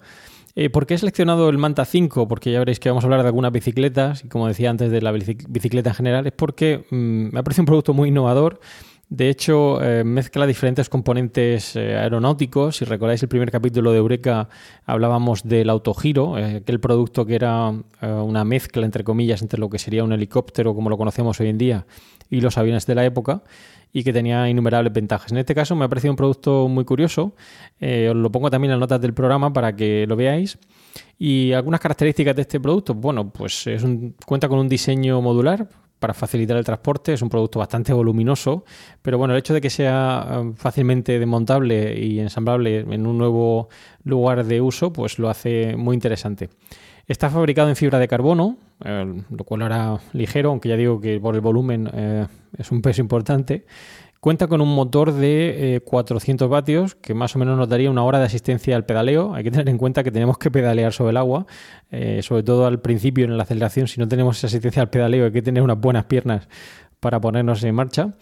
Eh, 0.55 0.71
¿Por 0.71 0.87
qué 0.87 0.95
he 0.95 0.99
seleccionado 0.99 1.51
el 1.51 1.59
Manta 1.59 1.85
5? 1.85 2.29
Porque 2.29 2.51
ya 2.51 2.59
veréis 2.61 2.81
que 2.81 2.89
vamos 2.89 3.05
a 3.05 3.07
hablar 3.07 3.21
de 3.21 3.27
algunas 3.27 3.53
bicicletas, 3.53 4.25
y 4.25 4.29
como 4.29 4.49
decía 4.49 4.71
antes 4.71 4.91
de 4.91 5.03
la 5.03 5.13
bicicleta 5.13 5.91
en 5.91 5.97
general, 5.97 6.27
es 6.27 6.33
porque 6.33 6.87
mm, 6.91 7.35
me 7.35 7.39
ha 7.39 7.43
parecido 7.43 7.63
un 7.63 7.67
producto 7.67 7.93
muy 7.93 8.09
innovador. 8.09 8.61
De 9.09 9.29
hecho, 9.29 9.81
eh, 9.83 10.03
mezcla 10.03 10.47
diferentes 10.47 10.89
componentes 10.89 11.77
eh, 11.77 11.97
aeronáuticos. 11.97 12.79
Si 12.79 12.85
recordáis 12.85 13.23
el 13.23 13.29
primer 13.29 13.53
capítulo 13.53 13.93
de 13.93 13.99
Eureka, 13.99 14.49
hablábamos 14.85 15.45
del 15.45 15.71
autogiro, 15.71 16.35
aquel 16.35 16.81
producto 16.81 17.25
que 17.25 17.37
era 17.37 17.73
una 18.03 18.45
mezcla, 18.45 18.85
entre 18.85 19.05
comillas, 19.05 19.43
entre 19.43 19.61
lo 19.61 19.71
que 19.71 19.79
sería 19.79 20.03
un 20.03 20.13
helicóptero 20.13 20.75
como 20.75 20.91
lo 20.91 20.99
conocemos 20.99 21.41
hoy 21.41 21.49
en 21.49 21.59
día 21.59 21.87
y 22.31 22.41
los 22.41 22.59
aviones 22.59 22.87
de 22.87 22.95
la 22.95 23.05
época 23.05 23.43
y 23.93 24.05
que 24.05 24.13
tenía 24.13 24.49
innumerables 24.49 24.93
ventajas. 24.93 25.33
En 25.33 25.39
este 25.39 25.55
caso 25.55 25.75
me 25.75 25.85
ha 25.85 25.89
parecido 25.89 26.13
un 26.13 26.17
producto 26.17 26.69
muy 26.69 26.85
curioso, 26.85 27.35
eh, 27.81 28.09
os 28.11 28.17
lo 28.17 28.31
pongo 28.31 28.51
también 28.51 28.73
en 28.73 28.79
las 28.79 28.81
notas 28.81 29.01
del 29.01 29.15
programa 29.15 29.53
para 29.53 29.75
que 29.75 30.07
lo 30.07 30.17
veáis. 30.17 30.59
Y 31.19 31.53
algunas 31.53 31.81
características 31.81 32.37
de 32.37 32.43
este 32.43 32.61
producto, 32.61 32.93
bueno, 32.93 33.31
pues 33.31 33.67
es 33.67 33.83
un, 33.83 34.15
cuenta 34.27 34.49
con 34.49 34.59
un 34.59 34.69
diseño 34.69 35.23
modular 35.23 35.67
para 35.99 36.15
facilitar 36.15 36.57
el 36.57 36.65
transporte, 36.65 37.13
es 37.13 37.23
un 37.23 37.29
producto 37.29 37.59
bastante 37.59 37.93
voluminoso, 37.93 38.65
pero 39.03 39.19
bueno, 39.19 39.35
el 39.35 39.39
hecho 39.39 39.55
de 39.55 39.61
que 39.61 39.71
sea 39.71 40.27
eh, 40.31 40.53
fácilmente 40.57 41.19
desmontable 41.19 41.99
y 41.99 42.21
ensamblable 42.21 42.81
en 42.81 43.07
un 43.07 43.19
nuevo 43.19 43.69
lugar 44.05 44.45
de 44.45 44.61
uso, 44.61 44.93
pues 44.93 45.19
lo 45.19 45.29
hace 45.29 45.77
muy 45.77 45.95
interesante. 45.95 46.51
Está 47.07 47.31
fabricado 47.31 47.69
en 47.69 47.77
fibra 47.77 48.01
de 48.01 48.09
carbono, 48.09 48.57
eh, 48.85 49.23
lo 49.31 49.45
cual 49.45 49.63
hará 49.63 50.01
ligero, 50.13 50.51
aunque 50.51 50.69
ya 50.69 50.77
digo 50.77 51.01
que 51.01 51.21
por 51.21 51.37
el 51.37 51.41
volumen 51.41 51.89
eh, 51.93 52.27
es 52.59 52.73
un 52.73 52.83
peso 52.83 53.01
importante. 53.01 53.65
Cuenta 54.21 54.49
con 54.49 54.61
un 54.61 54.75
motor 54.75 55.13
de 55.13 55.83
400 55.85 56.47
eh, 56.47 56.49
vatios 56.49 56.95
que 56.95 57.15
más 57.15 57.37
o 57.37 57.39
menos 57.39 57.57
nos 57.57 57.69
daría 57.69 57.91
una 57.91 58.03
hora 58.03 58.19
de 58.19 58.25
asistencia 58.25 58.75
al 58.75 58.85
pedaleo. 58.85 59.35
Hay 59.35 59.45
que 59.45 59.51
tener 59.51 59.69
en 59.69 59.79
cuenta 59.79 60.03
que 60.03 60.11
tenemos 60.11 60.39
que 60.39 60.51
pedalear 60.51 60.93
sobre 60.93 61.11
el 61.11 61.17
agua, 61.17 61.47
sobre 62.23 62.43
todo 62.43 62.67
al 62.67 62.81
principio 62.81 63.25
en 63.25 63.37
la 63.37 63.45
aceleración. 63.45 63.87
Si 63.87 64.01
no 64.01 64.09
tenemos 64.09 64.39
esa 64.39 64.49
asistencia 64.49 64.83
al 64.83 64.91
pedaleo 64.91 65.27
hay 65.27 65.33
que 65.33 65.43
tener 65.43 65.63
unas 65.63 65.79
buenas 65.79 66.07
piernas 66.07 66.49
para 67.01 67.21
ponernos 67.21 67.63
en 67.63 67.75
marcha. 67.75 68.15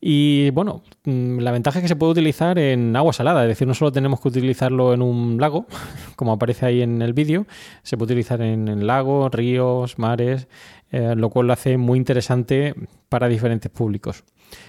Y 0.00 0.50
bueno, 0.50 0.82
mm, 1.04 1.38
la 1.40 1.50
ventaja 1.50 1.78
es 1.78 1.82
que 1.82 1.88
se 1.88 1.96
puede 1.96 2.12
utilizar 2.12 2.58
en 2.58 2.94
agua 2.94 3.12
salada, 3.12 3.42
es 3.42 3.48
decir, 3.48 3.66
no 3.66 3.74
solo 3.74 3.90
tenemos 3.90 4.20
que 4.20 4.28
utilizarlo 4.28 4.94
en 4.94 5.02
un 5.02 5.38
lago, 5.40 5.66
como 6.16 6.32
aparece 6.32 6.66
ahí 6.66 6.82
en 6.82 7.02
el 7.02 7.14
vídeo, 7.14 7.46
se 7.82 7.96
puede 7.96 8.12
utilizar 8.12 8.40
en, 8.40 8.86
lagos, 8.86 9.32
ríos, 9.32 9.98
mares, 9.98 10.46
eh, 10.92 11.14
lo 11.16 11.30
cual 11.30 11.48
lo 11.48 11.52
hace 11.52 11.78
muy 11.78 11.98
interesante 11.98 12.74
para 13.08 13.28
diferentes 13.28 13.70
públicos. 13.72 14.24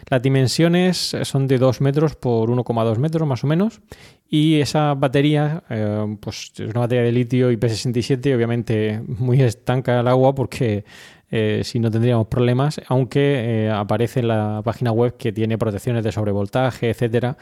Las 0.09 0.21
dimensiones 0.21 1.15
son 1.23 1.47
de 1.47 1.57
2 1.57 1.81
metros 1.81 2.15
por 2.15 2.49
1,2 2.49 2.97
metros 2.97 3.27
más 3.27 3.43
o 3.43 3.47
menos. 3.47 3.81
Y 4.29 4.59
esa 4.59 4.93
batería 4.93 5.63
eh, 5.69 6.17
pues 6.19 6.51
es 6.55 6.69
una 6.69 6.81
batería 6.81 7.03
de 7.03 7.11
litio 7.11 7.51
IP67 7.51 8.35
obviamente 8.35 9.01
muy 9.07 9.41
estanca 9.41 9.99
al 9.99 10.07
agua 10.07 10.35
porque 10.35 10.85
eh, 11.31 11.61
si 11.63 11.79
no 11.79 11.91
tendríamos 11.91 12.27
problemas, 12.27 12.81
aunque 12.87 13.65
eh, 13.65 13.69
aparece 13.69 14.21
en 14.21 14.29
la 14.29 14.61
página 14.63 14.91
web 14.91 15.15
que 15.17 15.31
tiene 15.31 15.57
protecciones 15.57 16.03
de 16.03 16.11
sobrevoltaje, 16.11 16.89
etcétera, 16.89 17.37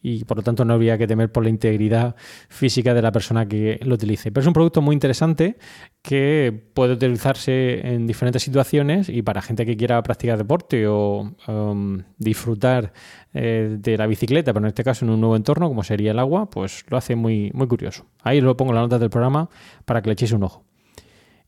y 0.00 0.24
por 0.24 0.38
lo 0.38 0.42
tanto 0.42 0.64
no 0.64 0.74
habría 0.74 0.98
que 0.98 1.06
temer 1.06 1.30
por 1.30 1.44
la 1.44 1.50
integridad 1.50 2.14
física 2.48 2.94
de 2.94 3.02
la 3.02 3.12
persona 3.12 3.46
que 3.46 3.80
lo 3.82 3.94
utilice. 3.94 4.30
Pero 4.30 4.42
es 4.42 4.46
un 4.46 4.52
producto 4.52 4.80
muy 4.80 4.94
interesante 4.94 5.56
que 6.02 6.66
puede 6.74 6.94
utilizarse 6.94 7.86
en 7.86 8.06
diferentes 8.06 8.42
situaciones 8.42 9.08
y 9.08 9.22
para 9.22 9.42
gente 9.42 9.64
que 9.64 9.76
quiera 9.76 10.02
practicar 10.02 10.38
deporte 10.38 10.86
o 10.88 11.32
um, 11.46 12.02
disfrutar 12.18 12.92
eh, 13.34 13.76
de 13.78 13.96
la 13.96 14.06
bicicleta, 14.06 14.52
pero 14.52 14.66
en 14.66 14.68
este 14.68 14.84
caso 14.84 15.04
en 15.04 15.12
un 15.12 15.20
nuevo 15.20 15.36
entorno 15.36 15.68
como 15.68 15.84
sería 15.84 16.10
el 16.10 16.18
agua, 16.18 16.50
pues 16.50 16.84
lo 16.88 16.96
hace 16.96 17.16
muy, 17.16 17.50
muy 17.54 17.66
curioso. 17.66 18.06
Ahí 18.22 18.40
lo 18.40 18.56
pongo 18.56 18.72
en 18.72 18.76
las 18.76 18.84
notas 18.84 19.00
del 19.00 19.10
programa 19.10 19.48
para 19.84 20.02
que 20.02 20.08
le 20.08 20.14
echéis 20.14 20.32
un 20.32 20.44
ojo. 20.44 20.71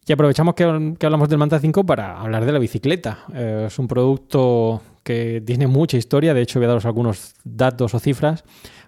Y 0.06 0.12
aprovechamos 0.12 0.54
que, 0.54 0.64
hablamos 0.64 1.28
del 1.28 1.38
Manta 1.38 1.58
5 1.58 1.84
para 1.84 2.20
hablar 2.20 2.44
de 2.44 2.52
la 2.52 2.58
bicicleta. 2.58 3.20
Eh, 3.32 3.64
es 3.68 3.78
un 3.78 3.88
producto 3.88 4.82
que 5.02 5.42
tiene 5.44 5.66
mucha 5.66 5.96
historia, 5.96 6.34
de 6.34 6.42
hecho 6.42 6.58
voy 6.58 6.66
a 6.66 6.68
daros 6.68 6.84
algunos 6.84 7.34
datos 7.44 7.94
o 7.94 7.98
cifras 7.98 8.44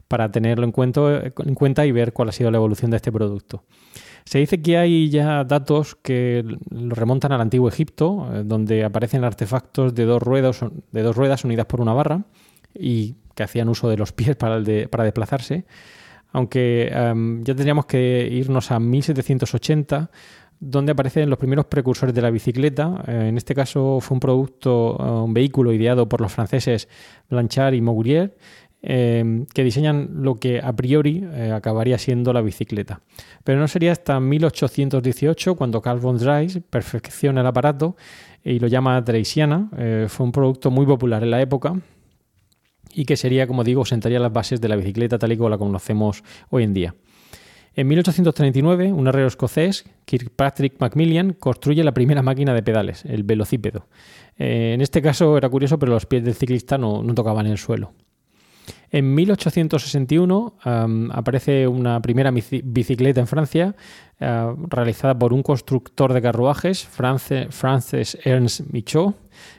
para 0.09 0.31
tenerlo 0.31 0.65
en 0.65 0.73
cuenta, 0.73 1.23
en 1.25 1.55
cuenta 1.55 1.87
y 1.87 1.93
ver 1.93 2.13
cuál 2.13 2.29
ha 2.29 2.33
sido 2.33 2.51
la 2.51 2.59
evolución 2.59 2.91
de 2.91 2.99
este 2.99 3.11
producto. 3.11 3.65
Se 4.25 4.39
dice 4.39 4.61
que 4.61 4.77
hay 4.77 5.09
ya 5.09 5.45
datos 5.45 5.95
que 5.95 6.45
lo 6.71 6.95
remontan 6.95 7.33
al 7.33 7.41
antiguo 7.41 7.69
Egipto, 7.69 8.29
eh, 8.33 8.43
donde 8.45 8.85
aparecen 8.85 9.25
artefactos 9.25 9.95
de 9.95 10.05
dos, 10.05 10.23
ruedas, 10.23 10.61
de 10.93 11.03
dos 11.03 11.17
ruedas 11.17 11.45
unidas 11.45 11.67
por 11.67 11.81
una 11.81 11.95
barra 11.95 12.25
y 12.75 13.15
que 13.35 13.43
hacían 13.43 13.69
uso 13.69 13.89
de 13.89 13.97
los 13.97 14.13
pies 14.13 14.37
para, 14.37 14.61
para 14.91 15.05
desplazarse. 15.05 15.65
Aunque 16.33 16.89
em, 16.93 17.43
ya 17.45 17.55
tendríamos 17.55 17.87
que 17.87 18.29
irnos 18.31 18.71
a 18.71 18.81
1780 18.81 20.11
donde 20.61 20.93
aparecen 20.93 21.29
los 21.29 21.39
primeros 21.39 21.67
precursores 21.67 22.15
de 22.15 22.23
la 22.23 22.31
bicicleta. 22.31 23.05
Eh, 23.07 23.29
en 23.29 23.37
este 23.37 23.55
caso 23.55 23.99
fue 24.01 24.15
un 24.15 24.21
producto, 24.21 24.97
eh, 24.99 25.25
un 25.25 25.35
vehículo 25.35 25.73
ideado 25.73 26.09
por 26.09 26.21
los 26.21 26.33
franceses 26.33 26.89
Blanchard 27.29 27.75
y 27.75 27.81
Mourier, 27.81 28.37
eh, 28.83 29.45
que 29.53 29.65
diseñan 29.65 30.23
lo 30.23 30.37
que 30.37 30.61
a 30.61 30.73
priori 30.75 31.25
acabaría 31.53 31.99
siendo 31.99 32.33
la 32.33 32.41
bicicleta. 32.41 33.01
Pero 33.43 33.59
no 33.59 33.69
sería 33.69 33.93
hasta 33.93 34.21
1818 34.21 35.57
cuando 35.57 35.83
Carl 35.83 35.99
von 35.99 36.19
Drais 36.19 36.61
perfecciona 36.71 37.41
el 37.41 37.47
aparato 37.47 37.97
y 38.45 38.61
lo 38.61 38.69
llama 38.69 39.01
Dreisiana. 39.01 39.71
fue 40.09 40.27
un 40.27 40.33
producto 40.33 40.71
muy 40.71 40.87
popular 40.87 41.23
en 41.25 41.31
la 41.33 41.41
época 41.41 41.75
y 42.95 43.05
que 43.05 43.17
sería, 43.17 43.47
como 43.47 43.65
digo, 43.65 43.85
sentaría 43.85 44.21
las 44.21 44.33
bases 44.33 44.61
de 44.61 44.69
la 44.69 44.77
bicicleta 44.77 45.19
tal 45.19 45.33
y 45.33 45.37
como 45.37 45.49
la 45.49 45.59
conocemos 45.59 46.23
hoy 46.51 46.63
en 46.63 46.75
día. 46.75 46.95
En 47.79 47.89
1839, 47.89 48.91
un 48.91 49.07
herrero 49.07 49.29
escocés, 49.29 49.85
Kirkpatrick 50.07 50.81
Macmillan, 50.81 51.35
construye 51.35 51.85
la 51.85 51.93
primera 51.93 52.23
máquina 52.23 52.55
de 52.55 52.63
pedales, 52.63 53.05
el 53.05 53.23
velocípedo. 53.23 53.87
Eh, 54.39 54.73
en 54.73 54.81
este 54.81 55.03
caso 55.03 55.37
era 55.37 55.51
curioso, 55.51 55.79
pero 55.79 55.93
los 55.93 56.07
pies 56.07 56.25
del 56.25 56.35
ciclista 56.35 56.79
no, 56.79 57.05
tocaban 57.15 57.47
el 57.47 57.59
suelo. 57.59 57.93
En 58.91 59.15
1861 59.15 60.55
aparece 61.13 61.69
una 61.69 62.01
primera 62.01 62.31
bicicleta 62.31 63.21
en 63.21 63.27
Francia 63.27 63.75
eh, 64.21 64.55
realizada 64.69 65.19
por 65.19 65.35
un 65.35 65.43
constructor 65.43 66.15
de 66.15 66.23
carruajes, 66.23 66.87
Francis 66.87 68.17
Ernst 68.25 68.61
Michaud, 68.73 69.13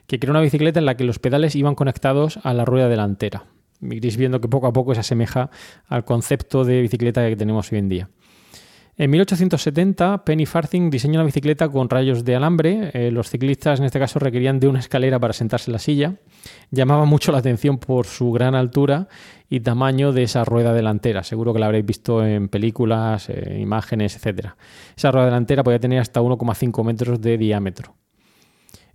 que 0.07 0.17
creó 0.17 0.31
una 0.31 0.41
bicicleta 0.41 0.79
en 0.79 0.88
la 0.88 0.97
que 0.97 1.03
los 1.03 1.19
pedales 1.19 1.55
iban 1.55 1.75
conectados 1.75 2.39
a 2.41 2.55
la 2.55 2.65
rueda 2.65 2.89
delantera 2.89 3.45
iréis 3.81 4.17
viendo 4.17 4.41
que 4.41 4.48
poco 4.48 4.67
a 4.67 4.74
poco 4.74 4.93
se 4.93 5.01
asemeja 5.01 5.50
al 5.88 6.05
concepto 6.05 6.63
de 6.63 6.81
bicicleta 6.81 7.27
que 7.27 7.36
tenemos 7.36 7.72
hoy 7.72 7.79
en 7.79 7.89
día. 7.89 8.10
En 9.00 9.12
1870, 9.12 10.25
Penny 10.25 10.48
Farthing 10.48 10.89
diseñó 10.89 11.19
una 11.19 11.25
bicicleta 11.25 11.69
con 11.69 11.88
rayos 11.88 12.25
de 12.25 12.36
alambre. 12.36 12.89
Eh, 12.96 13.12
los 13.12 13.29
ciclistas 13.29 13.79
en 13.79 13.86
este 13.86 14.00
caso 14.00 14.17
requerían 14.17 14.60
de 14.60 14.67
una 14.67 14.79
escalera 14.79 15.19
para 15.19 15.34
sentarse 15.34 15.69
en 15.69 15.74
la 15.74 15.79
silla. 15.79 16.15
Llamaba 16.72 17.05
mucho 17.05 17.31
la 17.31 17.38
atención 17.38 17.77
por 17.77 18.07
su 18.07 18.31
gran 18.31 18.55
altura 18.55 19.07
y 19.51 19.60
tamaño 19.60 20.13
de 20.13 20.24
esa 20.24 20.43
rueda 20.46 20.74
delantera. 20.74 21.22
Seguro 21.22 21.53
que 21.53 21.60
la 21.60 21.67
habréis 21.67 21.86
visto 21.86 22.25
en 22.25 22.50
películas, 22.50 23.29
eh, 23.29 23.60
imágenes, 23.62 24.15
etc. 24.15 24.53
Esa 24.96 25.12
rueda 25.12 25.25
delantera 25.25 25.63
podía 25.63 25.79
tener 25.79 26.00
hasta 26.00 26.19
1,5 26.19 26.84
metros 26.84 27.22
de 27.22 27.38
diámetro. 27.38 27.97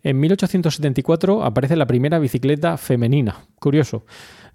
En 0.02 0.18
1874 0.18 1.44
aparece 1.44 1.76
la 1.76 1.87
primera 1.87 2.18
bicicleta 2.18 2.76
femenina. 2.76 3.37
Curioso. 3.59 4.04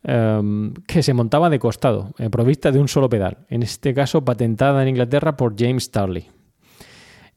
Em, 0.04 0.74
que 0.88 1.02
se 1.02 1.14
montaba 1.14 1.50
de 1.50 1.60
costado, 1.60 2.14
eh, 2.20 2.30
provista 2.30 2.72
de 2.72 2.80
un 2.80 2.88
solo 2.88 3.10
pedal, 3.10 3.40
en 3.50 3.64
este 3.64 3.94
caso 3.94 4.24
patentada 4.24 4.82
en 4.84 4.90
Inglaterra 4.90 5.36
por 5.36 5.56
James 5.58 5.86
Starley. 5.86 6.28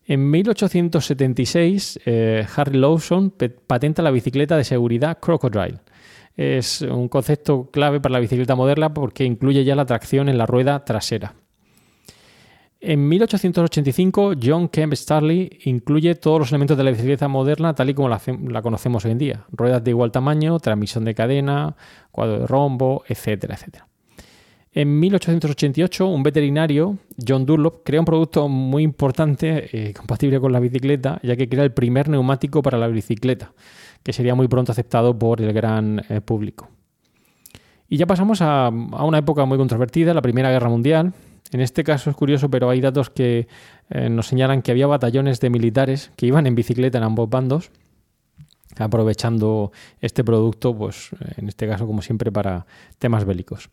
En 0.05 0.31
1876, 0.31 2.00
eh, 2.05 2.47
Harry 2.55 2.79
Lawson 2.79 3.33
patenta 3.67 4.02
la 4.02 4.11
bicicleta 4.11 4.57
de 4.57 4.64
seguridad 4.64 5.19
Crocodile. 5.21 5.79
Es 6.37 6.83
un 6.83 7.09
concepto 7.09 7.71
clave 7.71 8.00
para 8.00 8.14
la 8.14 8.21
bicicleta 8.21 8.55
moderna 8.55 8.93
porque 8.93 9.25
incluye 9.25 9.64
ya 9.64 9.75
la 9.75 9.87
tracción 9.87 10.29
en 10.29 10.38
la 10.38 10.47
rueda 10.47 10.85
trasera. 10.85 11.35
En 12.82 13.06
1885, 13.08 14.32
John 14.42 14.68
Kemp 14.68 14.94
Starley 14.94 15.58
incluye 15.64 16.14
todos 16.14 16.38
los 16.38 16.50
elementos 16.50 16.78
de 16.78 16.84
la 16.84 16.90
bicicleta 16.90 17.28
moderna 17.28 17.75
tal 17.75 17.90
y 17.90 17.94
como 17.94 18.08
la, 18.08 18.62
conocemos 18.62 19.04
hoy 19.04 19.10
en 19.10 19.18
día. 19.18 19.44
Ruedas 19.52 19.84
de 19.84 19.90
igual 19.90 20.10
tamaño, 20.10 20.58
transmisión 20.60 21.04
de 21.04 21.14
cadena, 21.14 21.76
cuadro 22.10 22.40
de 22.40 22.46
rombo, 22.46 23.04
etcétera, 23.06 23.54
etcétera. 23.54 23.87
En 24.72 24.99
1888, 24.99 26.06
un 26.06 26.22
veterinario, 26.22 26.96
John 27.26 27.44
Dunlop, 27.44 27.82
crea 27.84 28.00
un 28.00 28.06
producto 28.06 28.49
muy 28.49 28.82
importante, 28.82 29.68
eh, 29.72 29.92
compatible 29.92 30.40
con 30.40 30.52
la 30.52 30.60
bicicleta, 30.60 31.20
ya 31.22 31.37
que 31.37 31.49
crea 31.49 31.64
el 31.64 31.72
primer 31.72 32.08
neumático 32.08 32.62
para 32.62 32.78
la 32.78 32.87
bicicleta, 32.87 33.52
que 34.02 34.12
sería 34.14 34.34
muy 34.34 34.49
pronto 34.49 34.72
aceptado 34.72 35.18
por 35.18 35.42
el 35.42 35.52
gran 35.52 36.02
eh, 36.08 36.20
público. 36.20 36.70
Y 37.90 37.96
ya 37.96 38.06
pasamos 38.06 38.40
a, 38.40 38.68
una 38.68 39.18
época 39.18 39.44
muy 39.44 39.58
controvertida, 39.58 40.14
la 40.14 40.22
Primera 40.22 40.50
Guerra 40.50 40.68
Mundial. 40.68 41.12
En 41.52 41.61
este 41.61 41.83
caso 41.85 42.11
es 42.11 42.16
curioso, 42.16 42.49
pero 42.50 42.71
hay 42.71 42.80
datos 42.80 43.11
que 43.11 43.49
eh, 43.90 44.09
nos 44.09 44.28
señalan 44.28 44.62
que 44.62 44.71
había 44.71 44.87
batallones 44.87 45.40
de 45.40 45.50
militares 45.50 46.12
que 46.16 46.26
iban 46.26 46.47
en 46.47 46.54
bicicleta 46.54 46.99
en 46.99 47.04
ambos 47.04 47.28
bandos, 47.28 47.71
aprovechando 48.78 49.73
este 50.00 50.23
producto, 50.23 50.76
pues 50.76 51.11
en 51.37 51.49
este 51.49 51.66
caso, 51.66 51.87
como 51.87 52.02
siempre, 52.02 52.30
para 52.30 52.66
temas 52.99 53.25
bélicos. 53.25 53.69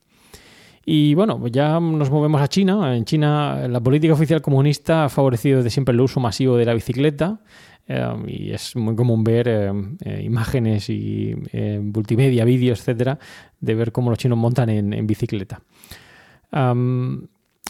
Y 0.86 1.14
bueno, 1.16 1.46
ya 1.48 1.80
nos 1.80 2.10
movemos 2.10 2.42
a 2.42 2.48
China. 2.48 2.96
En 2.96 3.06
China 3.06 3.68
la 3.68 3.82
política 3.82 4.14
oficial 4.14 4.42
comunista 4.42 5.06
ha 5.06 5.10
favorecido 5.10 5.58
desde 5.58 5.70
siempre 5.70 5.94
el 5.94 6.02
uso 6.02 6.20
masivo 6.20 6.56
de 6.56 6.66
la 6.66 6.74
bicicleta 6.74 7.42
eh, 7.88 8.16
y 8.26 8.52
es 8.52 8.76
muy 8.76 8.96
común 8.96 9.24
ver 9.24 9.50
eh, 9.50 10.22
imágenes 10.24 10.90
y 10.90 11.36
multimedia, 11.82 12.46
vídeos, 12.46 12.80
etcétera, 12.80 13.20
de 13.60 13.76
ver 13.76 13.92
cómo 13.92 14.10
los 14.10 14.18
chinos 14.18 14.38
montan 14.38 14.70
en, 14.70 15.06
bicicleta. 15.06 15.62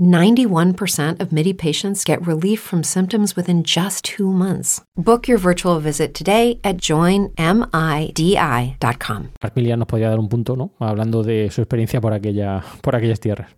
91% 0.00 1.20
of 1.20 1.30
MIDI 1.30 1.52
patients 1.52 2.04
get 2.04 2.26
relief 2.26 2.60
from 2.60 2.82
symptoms 2.82 3.36
within 3.36 3.62
just 3.62 4.04
two 4.04 4.32
months. 4.32 4.80
Book 4.96 5.28
your 5.28 5.38
virtual 5.38 5.78
visit 5.80 6.14
today 6.14 6.58
at 6.64 6.78
joinmidi.com. 6.78 7.32
Mark 9.40 9.76
nos 9.76 9.86
podría 9.86 10.08
dar 10.08 10.18
un 10.18 10.28
punto, 10.28 10.56
¿no? 10.56 10.72
Hablando 10.78 11.22
de 11.22 11.50
su 11.50 11.60
experiencia 11.60 12.00
por, 12.00 12.12
aquella, 12.12 12.64
por 12.80 12.96
aquellas 12.96 13.20
tierras. 13.20 13.50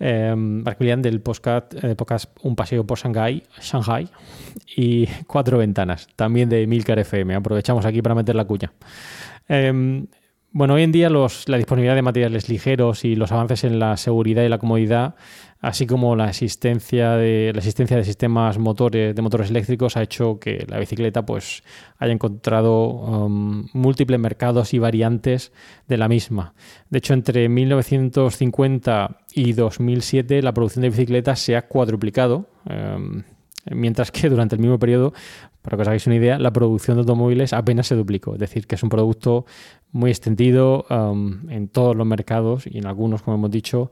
Eh, 0.00 0.34
Mark 0.36 0.78
del 0.78 1.20
podcast, 1.20 1.74
eh, 1.82 1.94
podcast, 1.96 2.30
Un 2.42 2.54
paseo 2.54 2.86
por 2.86 2.98
Shanghai, 2.98 3.42
Shanghai 3.60 4.08
y 4.76 5.06
Cuatro 5.26 5.58
ventanas, 5.58 6.08
también 6.14 6.48
de 6.48 6.66
Milcar 6.66 6.98
FM. 6.98 7.34
Aprovechamos 7.34 7.84
aquí 7.84 8.00
para 8.00 8.14
meter 8.14 8.36
la 8.36 8.44
cuña. 8.44 8.72
Eh, 9.48 10.04
bueno, 10.50 10.74
hoy 10.74 10.82
en 10.82 10.92
día 10.92 11.10
la 11.10 11.56
disponibilidad 11.56 11.94
de 11.94 12.02
materiales 12.02 12.48
ligeros 12.48 13.04
y 13.04 13.16
los 13.16 13.32
avances 13.32 13.64
en 13.64 13.78
la 13.78 13.96
seguridad 13.96 14.42
y 14.44 14.48
la 14.48 14.58
comodidad, 14.58 15.14
así 15.60 15.86
como 15.86 16.16
la 16.16 16.28
existencia 16.28 17.12
de, 17.12 17.50
la 17.52 17.58
existencia 17.58 17.96
de 17.96 18.04
sistemas 18.04 18.58
motores, 18.58 19.14
de 19.14 19.22
motores 19.22 19.50
eléctricos, 19.50 19.96
ha 19.96 20.02
hecho 20.02 20.38
que 20.38 20.64
la 20.68 20.78
bicicleta 20.78 21.26
pues, 21.26 21.62
haya 21.98 22.12
encontrado 22.12 22.86
um, 22.88 23.68
múltiples 23.74 24.18
mercados 24.18 24.72
y 24.72 24.78
variantes 24.78 25.52
de 25.86 25.98
la 25.98 26.08
misma. 26.08 26.54
De 26.88 26.98
hecho, 26.98 27.12
entre 27.12 27.48
1950 27.48 29.18
y 29.34 29.52
2007 29.52 30.42
la 30.42 30.54
producción 30.54 30.82
de 30.82 30.90
bicicletas 30.90 31.40
se 31.40 31.56
ha 31.56 31.68
cuadruplicado. 31.68 32.48
Um, 32.64 33.22
mientras 33.70 34.10
que 34.10 34.28
durante 34.28 34.54
el 34.54 34.60
mismo 34.60 34.78
periodo, 34.78 35.12
para 35.62 35.76
que 35.76 35.82
os 35.82 35.88
hagáis 35.88 36.06
una 36.06 36.16
idea, 36.16 36.38
la 36.38 36.52
producción 36.52 36.96
de 36.96 37.00
automóviles 37.00 37.52
apenas 37.52 37.86
se 37.86 37.94
duplicó. 37.94 38.34
Es 38.34 38.40
decir, 38.40 38.66
que 38.66 38.76
es 38.76 38.82
un 38.82 38.88
producto 38.88 39.44
muy 39.92 40.10
extendido 40.10 40.86
um, 40.90 41.48
en 41.50 41.68
todos 41.68 41.96
los 41.96 42.06
mercados 42.06 42.66
y 42.66 42.78
en 42.78 42.86
algunos, 42.86 43.22
como 43.22 43.36
hemos 43.36 43.50
dicho, 43.50 43.90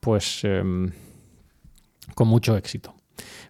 pues 0.00 0.44
um, 0.44 0.90
con 2.14 2.28
mucho 2.28 2.56
éxito. 2.56 2.94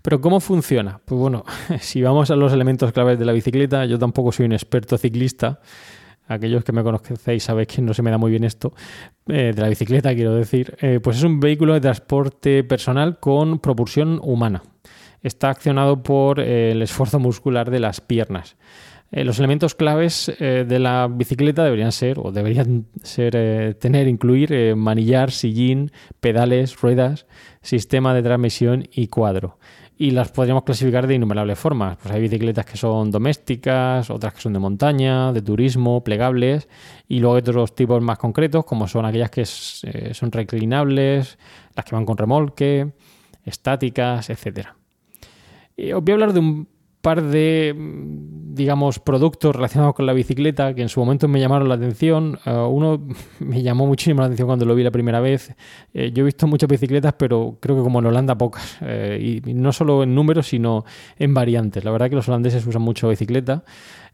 Pero 0.02 0.20
¿cómo 0.20 0.40
funciona? 0.40 1.00
Pues 1.04 1.20
bueno, 1.20 1.44
si 1.80 2.02
vamos 2.02 2.30
a 2.30 2.36
los 2.36 2.52
elementos 2.52 2.92
claves 2.92 3.18
de 3.18 3.24
la 3.24 3.32
bicicleta, 3.32 3.84
yo 3.86 3.98
tampoco 3.98 4.32
soy 4.32 4.46
un 4.46 4.52
experto 4.52 4.96
ciclista. 4.98 5.60
Aquellos 6.26 6.62
que 6.62 6.72
me 6.72 6.84
conocéis 6.84 7.42
sabéis 7.42 7.68
que 7.68 7.82
no 7.82 7.92
se 7.92 8.02
me 8.02 8.10
da 8.10 8.16
muy 8.16 8.30
bien 8.30 8.44
esto, 8.44 8.72
eh, 9.26 9.52
de 9.54 9.60
la 9.60 9.68
bicicleta 9.68 10.14
quiero 10.14 10.34
decir. 10.34 10.76
Eh, 10.80 11.00
pues 11.02 11.16
es 11.16 11.24
un 11.24 11.40
vehículo 11.40 11.74
de 11.74 11.80
transporte 11.80 12.62
personal 12.62 13.18
con 13.18 13.58
propulsión 13.58 14.20
humana 14.22 14.62
está 15.22 15.50
accionado 15.50 16.02
por 16.02 16.40
eh, 16.40 16.72
el 16.72 16.82
esfuerzo 16.82 17.18
muscular 17.18 17.70
de 17.70 17.80
las 17.80 18.00
piernas. 18.00 18.56
Eh, 19.12 19.24
los 19.24 19.38
elementos 19.38 19.74
claves 19.74 20.30
eh, 20.38 20.64
de 20.66 20.78
la 20.78 21.08
bicicleta 21.10 21.64
deberían 21.64 21.92
ser, 21.92 22.18
o 22.18 22.30
deberían 22.30 22.86
ser, 23.02 23.74
tener, 23.74 24.08
incluir 24.08 24.76
manillar, 24.76 25.30
sillín, 25.30 25.90
pedales, 26.20 26.80
ruedas, 26.80 27.26
sistema 27.60 28.14
de 28.14 28.22
transmisión 28.22 28.88
y 28.92 29.08
cuadro. 29.08 29.58
Y 29.96 30.12
las 30.12 30.30
podríamos 30.30 30.64
clasificar 30.64 31.06
de 31.06 31.16
innumerables 31.16 31.58
formas. 31.58 31.98
Pues 32.00 32.14
hay 32.14 32.22
bicicletas 32.22 32.64
que 32.64 32.78
son 32.78 33.10
domésticas, 33.10 34.08
otras 34.08 34.32
que 34.32 34.40
son 34.40 34.54
de 34.54 34.58
montaña, 34.58 35.32
de 35.32 35.42
turismo, 35.42 36.02
plegables, 36.02 36.68
y 37.06 37.20
luego 37.20 37.34
hay 37.34 37.40
otros 37.40 37.74
tipos 37.74 38.00
más 38.00 38.16
concretos, 38.16 38.64
como 38.64 38.88
son 38.88 39.04
aquellas 39.04 39.30
que 39.30 39.44
son 39.44 40.32
reclinables, 40.32 41.38
las 41.74 41.84
que 41.84 41.94
van 41.94 42.06
con 42.06 42.16
remolque, 42.16 42.92
estáticas. 43.44 44.30
Eh, 44.30 45.94
os 45.94 46.02
voy 46.02 46.12
a 46.12 46.14
hablar 46.14 46.32
de 46.32 46.40
un 46.40 46.68
par 47.00 47.22
de, 47.22 47.74
digamos, 47.76 48.98
productos 48.98 49.56
relacionados 49.56 49.94
con 49.94 50.06
la 50.06 50.12
bicicleta 50.12 50.74
que 50.74 50.82
en 50.82 50.88
su 50.88 51.00
momento 51.00 51.28
me 51.28 51.40
llamaron 51.40 51.68
la 51.68 51.76
atención. 51.76 52.38
Eh, 52.44 52.52
uno 52.52 53.06
me 53.38 53.62
llamó 53.62 53.86
muchísimo 53.86 54.20
la 54.20 54.26
atención 54.26 54.48
cuando 54.48 54.66
lo 54.66 54.74
vi 54.74 54.82
la 54.82 54.90
primera 54.90 55.20
vez. 55.20 55.54
Eh, 55.94 56.10
yo 56.12 56.22
he 56.22 56.26
visto 56.26 56.46
muchas 56.46 56.68
bicicletas, 56.68 57.14
pero 57.14 57.58
creo 57.60 57.76
que 57.76 57.82
como 57.82 58.00
en 58.00 58.06
Holanda 58.06 58.36
pocas. 58.36 58.78
y 58.82 59.40
no 59.54 59.72
solo 59.72 60.02
en 60.02 60.14
números, 60.14 60.48
sino 60.48 60.84
en 61.18 61.32
variantes. 61.34 61.84
La 61.84 61.90
verdad 61.90 62.10
que 62.10 62.16
los 62.16 62.28
holandeses 62.28 62.66
usan 62.66 62.82
mucho 62.82 63.08
bicicleta. 63.08 63.64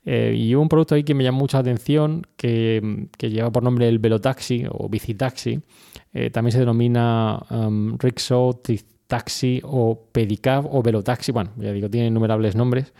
y 0.04 0.54
hubo 0.54 0.62
un 0.62 0.68
producto 0.68 0.94
ahí 0.94 1.02
que 1.02 1.14
me 1.14 1.24
llamó 1.24 1.40
mucha 1.40 1.58
atención 1.58 2.26
que, 2.36 3.08
lleva 3.18 3.50
por 3.50 3.62
nombre 3.62 3.88
el 3.88 3.98
Velotaxi 3.98 4.64
o 4.70 4.88
Bicitaxi. 4.88 5.60
también 6.32 6.52
se 6.52 6.60
denomina 6.60 7.42
um, 7.50 7.98
Rickshaw 7.98 8.60
taxi 9.06 9.60
o 9.64 10.08
pedicab 10.12 10.66
o 10.66 10.82
velotaxi, 10.82 11.32
bueno, 11.32 11.50
ya 11.56 11.72
digo, 11.72 11.88
tiene 11.90 12.08
innumerables 12.08 12.56
nombres. 12.56 12.92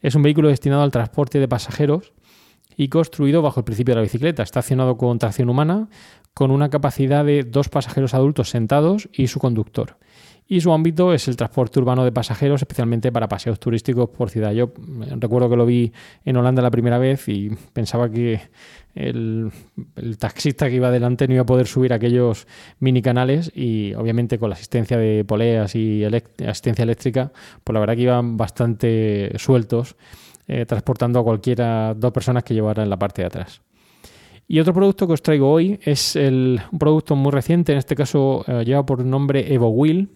Es 0.00 0.14
un 0.14 0.22
vehículo 0.22 0.48
destinado 0.48 0.82
al 0.82 0.90
transporte 0.90 1.40
de 1.40 1.48
pasajeros 1.48 2.12
y 2.76 2.88
construido 2.88 3.42
bajo 3.42 3.60
el 3.60 3.64
principio 3.64 3.92
de 3.92 3.96
la 3.96 4.02
bicicleta. 4.02 4.42
Está 4.42 4.60
accionado 4.60 4.96
con 4.96 5.18
tracción 5.18 5.48
humana, 5.48 5.88
con 6.34 6.50
una 6.50 6.70
capacidad 6.70 7.24
de 7.24 7.42
dos 7.42 7.68
pasajeros 7.68 8.14
adultos 8.14 8.50
sentados 8.50 9.08
y 9.12 9.26
su 9.26 9.40
conductor 9.40 9.96
y 10.50 10.62
su 10.62 10.72
ámbito 10.72 11.12
es 11.12 11.28
el 11.28 11.36
transporte 11.36 11.78
urbano 11.78 12.04
de 12.04 12.10
pasajeros, 12.10 12.62
especialmente 12.62 13.12
para 13.12 13.28
paseos 13.28 13.60
turísticos 13.60 14.08
por 14.08 14.30
ciudad. 14.30 14.52
Yo 14.52 14.72
eh, 15.02 15.14
recuerdo 15.18 15.50
que 15.50 15.56
lo 15.56 15.66
vi 15.66 15.92
en 16.24 16.36
Holanda 16.38 16.62
la 16.62 16.70
primera 16.70 16.96
vez 16.98 17.28
y 17.28 17.50
pensaba 17.74 18.10
que 18.10 18.40
el, 18.94 19.52
taxista 20.18 20.70
que 20.70 20.76
iba 20.76 20.88
adelante 20.88 21.28
no 21.28 21.34
iba 21.34 21.42
a 21.42 21.46
poder 21.46 21.66
subir 21.66 21.92
aquellos 21.92 22.46
mini 22.80 23.02
canales 23.02 23.52
y 23.54 23.92
obviamente 23.92 24.38
con 24.38 24.48
la 24.48 24.56
asistencia 24.56 24.96
de 24.96 25.22
poleas 25.22 25.74
y 25.74 26.02
asistencia 26.04 26.82
eléctrica, 26.82 27.30
pues 27.62 27.74
la 27.74 27.80
verdad 27.80 27.94
que 27.94 28.02
iban 28.02 28.38
bastante 28.38 29.32
sueltos, 29.36 29.96
eh, 30.46 30.64
transportando 30.64 31.20
a 31.20 31.24
cualquiera 31.24 31.92
dos 31.94 32.10
personas 32.10 32.42
que 32.42 32.54
llevara 32.54 32.82
en 32.82 32.88
la 32.88 32.98
parte 32.98 33.20
de 33.20 33.26
atrás. 33.26 33.60
Y 34.50 34.60
otro 34.60 34.72
producto 34.72 35.06
que 35.06 35.12
os 35.12 35.20
traigo 35.20 35.52
hoy 35.52 35.78
es 35.82 36.16
un 36.16 36.78
producto 36.78 37.14
muy 37.14 37.32
reciente, 37.32 37.72
en 37.72 37.78
este 37.78 37.94
caso 37.94 38.46
eh, 38.48 38.64
lleva 38.64 38.86
por 38.86 39.04
nombre 39.04 39.52
EvoWheel, 39.52 40.08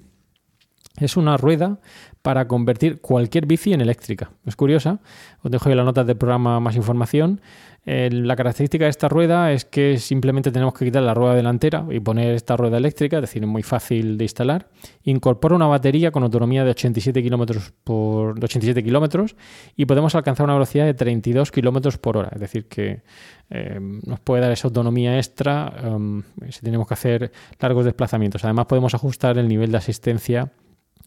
es 0.98 1.16
una 1.16 1.36
rueda 1.36 1.78
para 2.20 2.46
convertir 2.46 3.00
cualquier 3.00 3.46
bici 3.46 3.72
en 3.72 3.80
eléctrica. 3.80 4.30
Es 4.46 4.56
curiosa. 4.56 5.00
Os 5.42 5.50
dejo 5.50 5.70
en 5.70 5.76
las 5.76 5.86
notas 5.86 6.06
del 6.06 6.16
programa 6.16 6.60
más 6.60 6.76
información. 6.76 7.40
la 7.84 8.36
característica 8.36 8.84
de 8.84 8.90
esta 8.90 9.08
rueda 9.08 9.50
es 9.50 9.64
que 9.64 9.98
simplemente 9.98 10.52
tenemos 10.52 10.72
que 10.74 10.84
quitar 10.84 11.02
la 11.02 11.14
rueda 11.14 11.34
delantera 11.34 11.84
y 11.90 11.98
poner 11.98 12.34
esta 12.34 12.56
rueda 12.56 12.76
eléctrica, 12.76 13.16
es 13.16 13.22
decir, 13.22 13.42
es 13.42 13.48
muy 13.48 13.64
fácil 13.64 14.18
de 14.18 14.24
instalar. 14.24 14.68
Incorpora 15.02 15.56
una 15.56 15.66
batería 15.66 16.12
con 16.12 16.22
autonomía 16.22 16.62
de 16.62 16.70
87 16.70 17.22
kilómetros 17.22 17.72
por 17.82 18.36
87 18.38 18.84
kilómetros 18.84 19.34
y 19.74 19.86
podemos 19.86 20.14
alcanzar 20.14 20.44
una 20.44 20.54
velocidad 20.54 20.84
de 20.84 20.94
32 20.94 21.50
kilómetros 21.50 21.98
por 21.98 22.16
hora. 22.18 22.28
Es 22.32 22.40
decir, 22.40 22.68
que 22.68 23.02
eh, 23.50 23.80
nos 24.06 24.20
puede 24.20 24.42
dar 24.42 24.52
esa 24.52 24.68
autonomía 24.68 25.16
extra 25.18 25.74
um, 25.84 26.22
si 26.50 26.60
tenemos 26.60 26.86
que 26.86 26.94
hacer 26.94 27.32
largos 27.58 27.84
desplazamientos. 27.84 28.44
Además, 28.44 28.66
podemos 28.66 28.94
ajustar 28.94 29.38
el 29.38 29.48
nivel 29.48 29.72
de 29.72 29.78
asistencia 29.78 30.52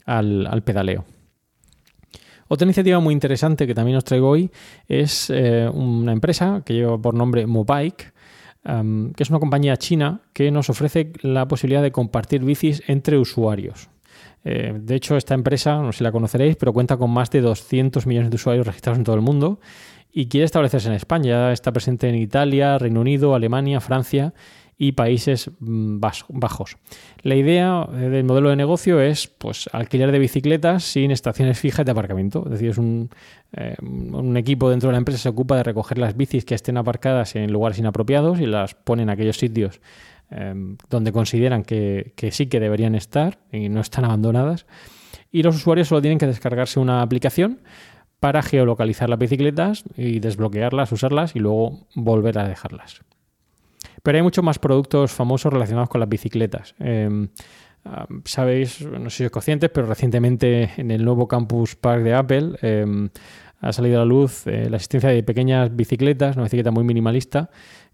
al, 0.06 0.62
pedaleo. 0.64 1.06
Otra 2.48 2.66
iniciativa 2.66 3.00
muy 3.00 3.14
interesante 3.14 3.66
que 3.66 3.74
también 3.74 3.98
os 3.98 4.04
traigo 4.04 4.30
hoy 4.30 4.52
es 4.88 5.30
eh, 5.30 5.70
una 5.74 6.12
empresa 6.12 6.62
que 6.64 6.74
lleva 6.74 6.98
por 6.98 7.16
nombre 7.16 7.48
Mobike, 7.48 8.14
que 8.64 9.22
es 9.24 9.30
una 9.30 9.40
compañía 9.40 9.78
china 9.78 10.22
que 10.34 10.50
nos 10.50 10.72
ofrece 10.72 11.14
la 11.22 11.48
posibilidad 11.48 11.84
de 11.84 11.92
compartir 11.92 12.44
bicis 12.44 12.82
entre 12.88 13.20
usuarios. 13.20 13.90
Eh, 14.44 14.74
de 14.80 14.96
hecho, 14.96 15.18
esta 15.18 15.34
empresa, 15.34 15.82
no 15.82 15.92
sé 15.92 16.00
si 16.00 16.04
la 16.04 16.12
conoceréis, 16.12 16.56
pero 16.56 16.72
cuenta 16.72 16.98
con 16.98 17.12
más 17.12 17.32
de 17.32 17.42
200 17.42 18.06
millones 18.06 18.30
de 18.30 18.36
usuarios 18.36 18.66
registrados 18.66 19.00
en 19.00 19.04
todo 19.04 19.16
el 19.16 19.22
mundo 19.22 19.60
y 20.14 20.28
quiere 20.28 20.46
establecerse 20.46 20.88
en 20.88 20.94
España. 20.94 21.52
está 21.52 21.72
presente 21.72 22.08
en 22.08 22.16
Italia, 22.16 22.78
Reino 22.78 23.02
Unido, 23.02 23.36
Alemania, 23.36 23.82
Francia 23.82 24.34
y 24.78 24.92
Países 24.94 25.52
mm, 25.60 26.00
Bajos. 26.00 26.78
La 27.22 27.36
idea 27.36 27.88
eh, 27.94 28.10
del 28.10 28.24
modelo 28.26 28.50
de 28.50 28.56
negocio 28.56 29.00
es 29.02 29.28
pues, 29.28 29.70
alquiler 29.72 30.12
de 30.12 30.20
bicicletas 30.20 30.84
sin 30.84 31.12
estaciones 31.12 31.60
fijas 31.60 31.86
de 31.86 31.92
aparcamiento. 31.92 32.44
Es 32.46 32.60
decir, 32.60 32.76
eh, 33.54 33.76
un, 33.82 34.38
equipo 34.38 34.70
dentro 34.70 34.90
de 34.90 34.94
la 34.94 34.98
empresa 34.98 35.20
se 35.20 35.30
ocupa 35.30 35.56
de 35.56 35.64
recoger 35.64 35.98
las 35.98 36.18
bicis 36.18 36.46
que 36.46 36.56
estén 36.56 36.78
aparcadas 36.78 37.36
en 37.36 37.52
lugares 37.52 37.80
inapropiados 37.80 38.40
y 38.40 38.46
las 38.46 38.76
pone 38.76 39.04
en 39.04 39.10
aquellos 39.10 39.38
sitios 39.38 39.80
em, 40.30 40.78
donde 40.90 41.12
consideran 41.12 41.64
que, 41.64 42.14
que 42.16 42.32
sí 42.32 42.48
que 42.48 42.60
deberían 42.60 42.96
estar 42.96 43.40
y 43.52 43.70
no 43.70 43.80
están 43.80 44.06
abandonadas. 44.06 44.66
Y 45.32 45.44
los 45.44 45.56
usuarios 45.56 45.88
solo 45.88 46.02
tienen 46.02 46.18
que 46.18 46.28
descargarse 46.28 46.80
una 46.80 47.02
aplicación 47.02 47.62
para 48.20 48.42
geolocalizar 48.42 49.10
las 49.10 49.20
bicicletas 49.20 49.84
y 49.96 50.20
desbloquearlas, 50.20 50.92
usarlas 50.92 51.36
y 51.36 51.40
luego 51.40 51.88
volver 51.94 52.40
a 52.40 52.48
dejarlas. 52.48 53.02
Pero 54.06 54.20
hay 54.20 54.22
muchos 54.22 54.44
más 54.44 54.60
productos 54.60 55.12
famosos 55.12 55.52
relacionados 55.52 55.90
con 55.90 56.00
las 56.00 56.08
bicicletas. 56.08 56.76
Em, 56.78 57.28
sabéis, 58.24 58.86
no 58.86 59.10
sé 59.10 59.18
si 59.18 59.24
sois 59.24 59.32
conscientes, 59.32 59.72
pero 59.74 59.88
recientemente 59.88 60.70
en 60.78 60.92
el 60.92 61.04
nuevo 61.04 61.28
Campus 61.28 61.76
Park 61.76 62.04
de 62.04 62.14
Apple 62.14 62.52
em, 62.62 63.10
ha 63.62 63.74
salido 63.74 63.96
a 63.96 64.00
la 64.02 64.06
luz 64.06 64.46
eh, 64.46 64.70
la 64.70 64.78
existencia 64.78 65.10
de 65.10 65.24
pequeñas 65.24 65.76
bicicletas, 65.76 66.36
una 66.36 66.44
bicicleta 66.44 66.70
muy 66.70 66.84
minimalista, 66.84 67.50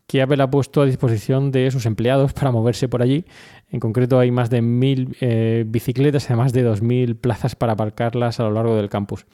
que 0.06 0.22
Apple 0.22 0.44
ha 0.44 0.52
puesto 0.52 0.82
a 0.82 0.86
disposición 0.86 1.50
de 1.50 1.72
sus 1.72 1.86
empleados 1.86 2.34
para 2.34 2.52
moverse 2.52 2.90
por 2.90 3.02
allí. 3.02 3.24
En 3.70 3.80
concreto 3.80 4.20
hay 4.20 4.32
más 4.32 4.50
de 4.50 4.62
mil 4.62 5.16
eh, 5.22 5.64
bicicletas 5.66 6.26
y 6.26 6.28
además 6.34 6.52
de 6.52 6.68
2.000 6.68 7.16
plazas 7.16 7.56
para 7.56 7.72
aparcarlas 7.72 8.42
a 8.42 8.44
lo 8.44 8.52
largo 8.52 8.76
del 8.76 8.90
campus. 8.90 9.26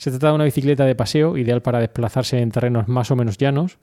Se 0.00 0.08
trata 0.08 0.28
de 0.28 0.32
una 0.32 0.44
bicicleta 0.44 0.86
de 0.86 0.94
paseo, 0.94 1.36
ideal 1.36 1.60
para 1.60 1.78
desplazarse 1.78 2.38
en 2.38 2.50
terrenos 2.50 2.88
más 2.88 3.10
o 3.10 3.16
menos 3.16 3.36
llanos, 3.36 3.76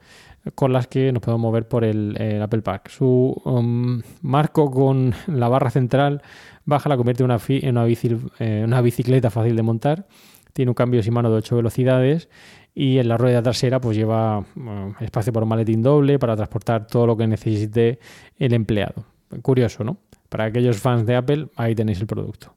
con 0.55 0.73
las 0.73 0.87
que 0.87 1.11
nos 1.11 1.21
podemos 1.21 1.43
mover 1.43 1.67
por 1.67 1.83
el, 1.83 2.41
Apple 2.41 2.63
Park. 2.63 2.89
Su 2.89 3.39
um, 3.45 4.01
marco 4.23 4.71
con 4.71 5.13
la 5.27 5.47
barra 5.47 5.69
central 5.69 6.23
baja 6.65 6.89
la 6.89 6.97
convierte 6.97 7.21
en 7.21 7.29
una, 7.29 7.37
eh, 8.39 8.63
una, 8.65 8.81
bicicleta 8.81 9.29
fácil 9.29 9.55
de 9.55 9.61
montar. 9.61 10.07
Tiene 10.53 10.71
un 10.71 10.73
cambio 10.73 11.03
sin 11.03 11.13
mano 11.13 11.29
de 11.29 11.35
8 11.35 11.57
velocidades 11.57 12.29
y 12.73 12.97
en 12.97 13.09
la 13.09 13.17
rueda 13.17 13.43
trasera 13.43 13.79
pues 13.79 13.95
lleva 13.95 14.43
espacio 14.99 15.31
para 15.31 15.43
un 15.43 15.49
maletín 15.49 15.83
doble 15.83 16.17
para 16.17 16.35
transportar 16.35 16.87
todo 16.87 17.05
lo 17.05 17.15
que 17.15 17.27
necesite 17.27 17.99
el 18.39 18.53
empleado. 18.53 19.05
Curioso, 19.43 19.83
¿no? 19.83 19.97
Para 20.29 20.45
aquellos 20.45 20.79
fans 20.79 21.05
de 21.05 21.15
Apple, 21.15 21.49
ahí 21.57 21.75
tenéis 21.75 22.01
el 22.01 22.07
producto. 22.07 22.55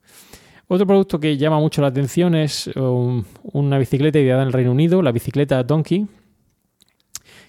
Otro 0.73 0.87
producto 0.87 1.19
que 1.19 1.37
llama 1.37 1.59
mucho 1.59 1.83
la 1.83 1.89
atención 1.89 2.37
es 2.37 2.69
um, 2.77 3.25
una 3.43 3.77
bicicleta 3.77 4.21
ideada 4.21 4.43
en 4.43 4.47
el 4.47 4.53
Reino 4.53 4.71
Unido, 4.71 5.03
la 5.03 5.11
bicicleta 5.11 5.65
Donkey, 5.65 6.07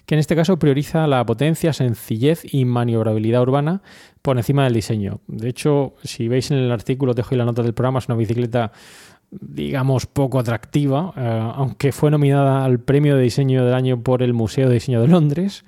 que 0.04 0.16
en 0.16 0.18
este 0.18 0.34
caso 0.34 0.58
prioriza 0.58 1.06
la 1.06 1.24
potencia, 1.24 1.72
sencillez 1.72 2.42
y 2.52 2.64
maniobrabilidad 2.64 3.42
urbana 3.42 3.80
por 4.22 4.38
encima 4.38 4.64
del 4.64 4.74
diseño. 4.74 5.20
De 5.28 5.48
hecho, 5.48 5.94
si 6.02 6.26
veis 6.26 6.50
en 6.50 6.58
el 6.58 6.72
artículo, 6.72 7.14
dejo 7.14 7.28
ahí 7.30 7.38
la 7.38 7.44
nota 7.44 7.62
del 7.62 7.74
programa, 7.74 8.00
es 8.00 8.08
una 8.08 8.16
bicicleta 8.16 8.72
digamos 9.30 10.06
poco 10.06 10.40
atractiva, 10.40 11.14
eh, 11.16 11.52
aunque 11.54 11.92
fue 11.92 12.10
nominada 12.10 12.64
al 12.64 12.80
premio 12.80 13.16
de 13.16 13.22
diseño 13.22 13.64
del 13.64 13.74
año 13.74 14.02
por 14.02 14.24
el 14.24 14.34
Museo 14.34 14.66
de 14.66 14.74
Diseño 14.74 15.00
de 15.00 15.06
Londres. 15.06 15.64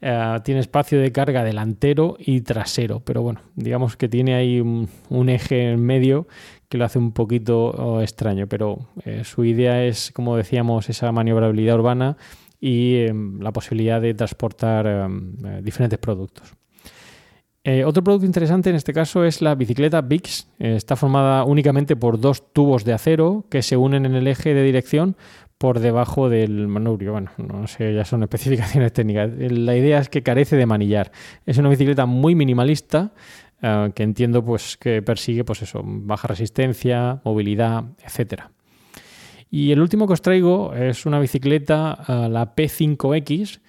Eh, 0.00 0.38
tiene 0.44 0.60
espacio 0.60 1.00
de 1.00 1.10
carga 1.12 1.42
delantero 1.42 2.16
y 2.18 2.42
trasero, 2.42 3.00
pero 3.00 3.22
bueno, 3.22 3.40
digamos 3.54 3.96
que 3.96 4.08
tiene 4.08 4.34
ahí 4.34 4.60
un 4.60 5.28
eje 5.28 5.70
en 5.70 5.80
medio 5.80 6.26
que 6.68 6.78
lo 6.78 6.84
hace 6.84 6.98
un 6.98 7.12
poquito 7.12 7.66
oh, 7.70 8.00
extraño, 8.00 8.46
pero 8.46 8.88
eh, 9.04 9.22
su 9.24 9.44
idea 9.44 9.84
es, 9.84 10.10
como 10.12 10.36
decíamos, 10.36 10.88
esa 10.88 11.12
maniobrabilidad 11.12 11.76
urbana 11.76 12.16
y 12.60 12.96
em, 12.96 13.40
la 13.40 13.52
posibilidad 13.52 14.00
de 14.00 14.14
transportar 14.14 14.86
em, 14.86 15.36
eh, 15.44 15.60
diferentes 15.62 15.98
productos. 15.98 16.54
Eh, 17.62 17.84
otro 17.84 18.04
producto 18.04 18.26
interesante 18.26 18.70
en 18.70 18.76
este 18.76 18.92
caso 18.92 19.24
es 19.24 19.42
la 19.42 19.56
bicicleta 19.56 20.00
Bix. 20.00 20.48
está 20.58 20.94
formada 20.94 21.42
únicamente 21.42 21.96
por 21.96 22.20
dos 22.20 22.52
tubos 22.52 22.84
de 22.84 22.92
acero 22.92 23.44
que 23.50 23.60
se 23.62 23.76
unen 23.76 24.06
en 24.06 24.14
el 24.14 24.28
eje 24.28 24.54
de 24.54 24.62
dirección 24.62 25.16
por 25.58 25.80
debajo 25.80 26.28
del 26.28 26.68
manubrio. 26.68 27.12
Bueno, 27.12 27.30
no 27.38 27.66
sé, 27.66 27.94
ya 27.94 28.04
son 28.04 28.22
especificaciones 28.22 28.92
técnicas. 28.94 29.30
La 29.36 29.76
idea 29.76 29.98
es 29.98 30.08
que 30.08 30.22
carece 30.22 30.56
de 30.56 30.66
manillar. 30.66 31.12
Es 31.44 31.58
una 31.58 31.68
bicicleta 31.68 32.06
muy 32.06 32.34
minimalista 32.34 33.12
eh, 33.62 33.90
que 33.94 34.02
entiendo 34.02 34.44
pues 34.44 34.76
que 34.76 35.02
persigue 35.02 35.44
pues 35.44 35.62
eso, 35.62 35.82
baja 35.84 36.28
resistencia, 36.28 37.20
movilidad, 37.24 37.84
etcétera. 38.04 38.50
Y 39.50 39.72
el 39.72 39.80
último 39.80 40.06
que 40.06 40.12
os 40.12 40.22
traigo 40.22 40.74
es 40.74 41.06
una 41.06 41.18
bicicleta, 41.18 42.04
eh, 42.06 42.28
la 42.28 42.54
P5X, 42.54 43.60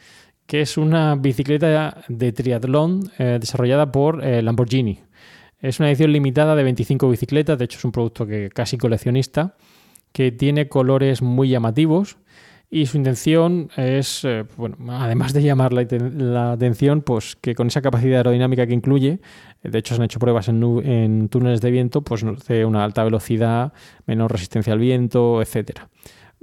que 0.46 0.62
es 0.62 0.78
una 0.78 1.16
bicicleta 1.16 2.04
de 2.08 2.32
triatlón 2.32 3.12
eh, 3.18 3.38
desarrollada 3.40 3.92
por 3.92 4.24
Lamborghini. 4.24 5.02
Es 5.60 5.80
una 5.80 5.90
edición 5.90 6.12
limitada 6.14 6.56
de 6.56 6.64
25 6.64 7.10
bicicletas, 7.10 7.58
de 7.58 7.66
hecho 7.66 7.80
es 7.80 7.86
un 7.86 7.92
producto 7.92 8.26
que 8.26 8.50
casi 8.50 8.78
coleccionista, 8.78 9.56
que 10.12 10.32
tiene 10.32 10.70
colores 10.70 11.22
muy 11.22 11.50
llamativos 11.50 12.18
y 12.70 12.86
su 12.86 12.98
intención 12.98 13.70
es, 13.78 14.26
eh, 14.26 14.44
bueno, 14.58 14.76
además 14.90 15.32
de 15.32 15.42
llamar 15.42 15.72
la, 15.72 16.52
atención, 16.52 17.02
pues 17.02 17.38
que 17.38 17.56
con 17.56 17.68
esa 17.68 17.82
capacidad 17.82 18.18
aerodinámica 18.18 18.68
que 18.68 18.74
incluye, 18.74 19.20
eh, 19.64 19.70
de 19.70 19.80
hecho 19.80 19.96
se 19.96 20.02
han 20.02 20.06
hecho 20.06 20.20
pruebas 20.20 20.50
en, 20.50 21.30
túneles 21.30 21.62
de 21.62 21.72
viento, 21.72 22.02
pues 22.02 22.24
hace 22.24 22.66
una 22.66 22.84
alta 22.84 23.06
velocidad, 23.06 23.72
menor 24.06 24.34
resistencia 24.34 24.74
al 24.74 24.80
viento, 24.80 25.42
etcétera. 25.42 25.90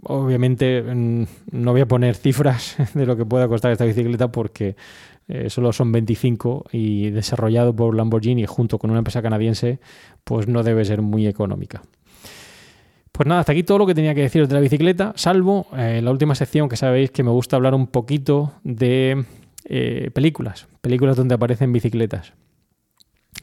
Obviamente 0.03 0.83
mm, 0.83 1.25
no 1.53 1.73
voy 1.73 1.83
a 1.83 1.89
poner 1.89 2.15
cifras 2.15 2.77
de 2.95 3.05
lo 3.05 3.17
que 3.17 3.27
pueda 3.27 3.47
costar 3.47 3.73
esta 3.73 3.85
bicicleta 3.85 4.33
porque 4.33 4.77
eh, 5.29 5.51
solo 5.51 5.73
son 5.75 5.93
25 5.93 6.67
y 6.73 7.11
desarrollado 7.11 7.77
por 7.77 7.95
Lamborghini 7.95 8.47
junto 8.47 8.79
con 8.79 8.91
una 8.91 8.99
empresa 8.99 9.21
canadiense, 9.21 9.79
pues 10.25 10.49
no 10.49 10.63
debe 10.63 10.87
ser 10.87 11.03
muy 11.03 11.27
económica. 11.27 11.83
Pues 13.17 13.29
nada, 13.29 13.43
hasta 13.43 13.53
aquí 13.53 13.63
todo 13.63 13.79
lo 13.79 13.87
que 13.87 13.95
tenía 13.95 14.13
que 14.13 14.23
deciros 14.23 14.49
de 14.49 14.57
la 14.57 14.61
bicicleta, 14.61 15.13
salvo 15.15 15.69
eh, 15.77 16.01
la 16.03 16.11
última 16.11 16.35
sección 16.35 16.69
que 16.69 16.77
sabéis 16.77 17.13
que 17.13 17.23
me 17.23 17.31
gusta 17.31 17.55
hablar 17.55 17.73
un 17.73 17.87
poquito 17.87 18.55
de 18.65 19.25
eh, 19.67 20.11
películas, 20.13 20.67
películas 20.81 21.17
donde 21.17 21.37
aparecen 21.37 21.73
bicicletas. 21.73 22.33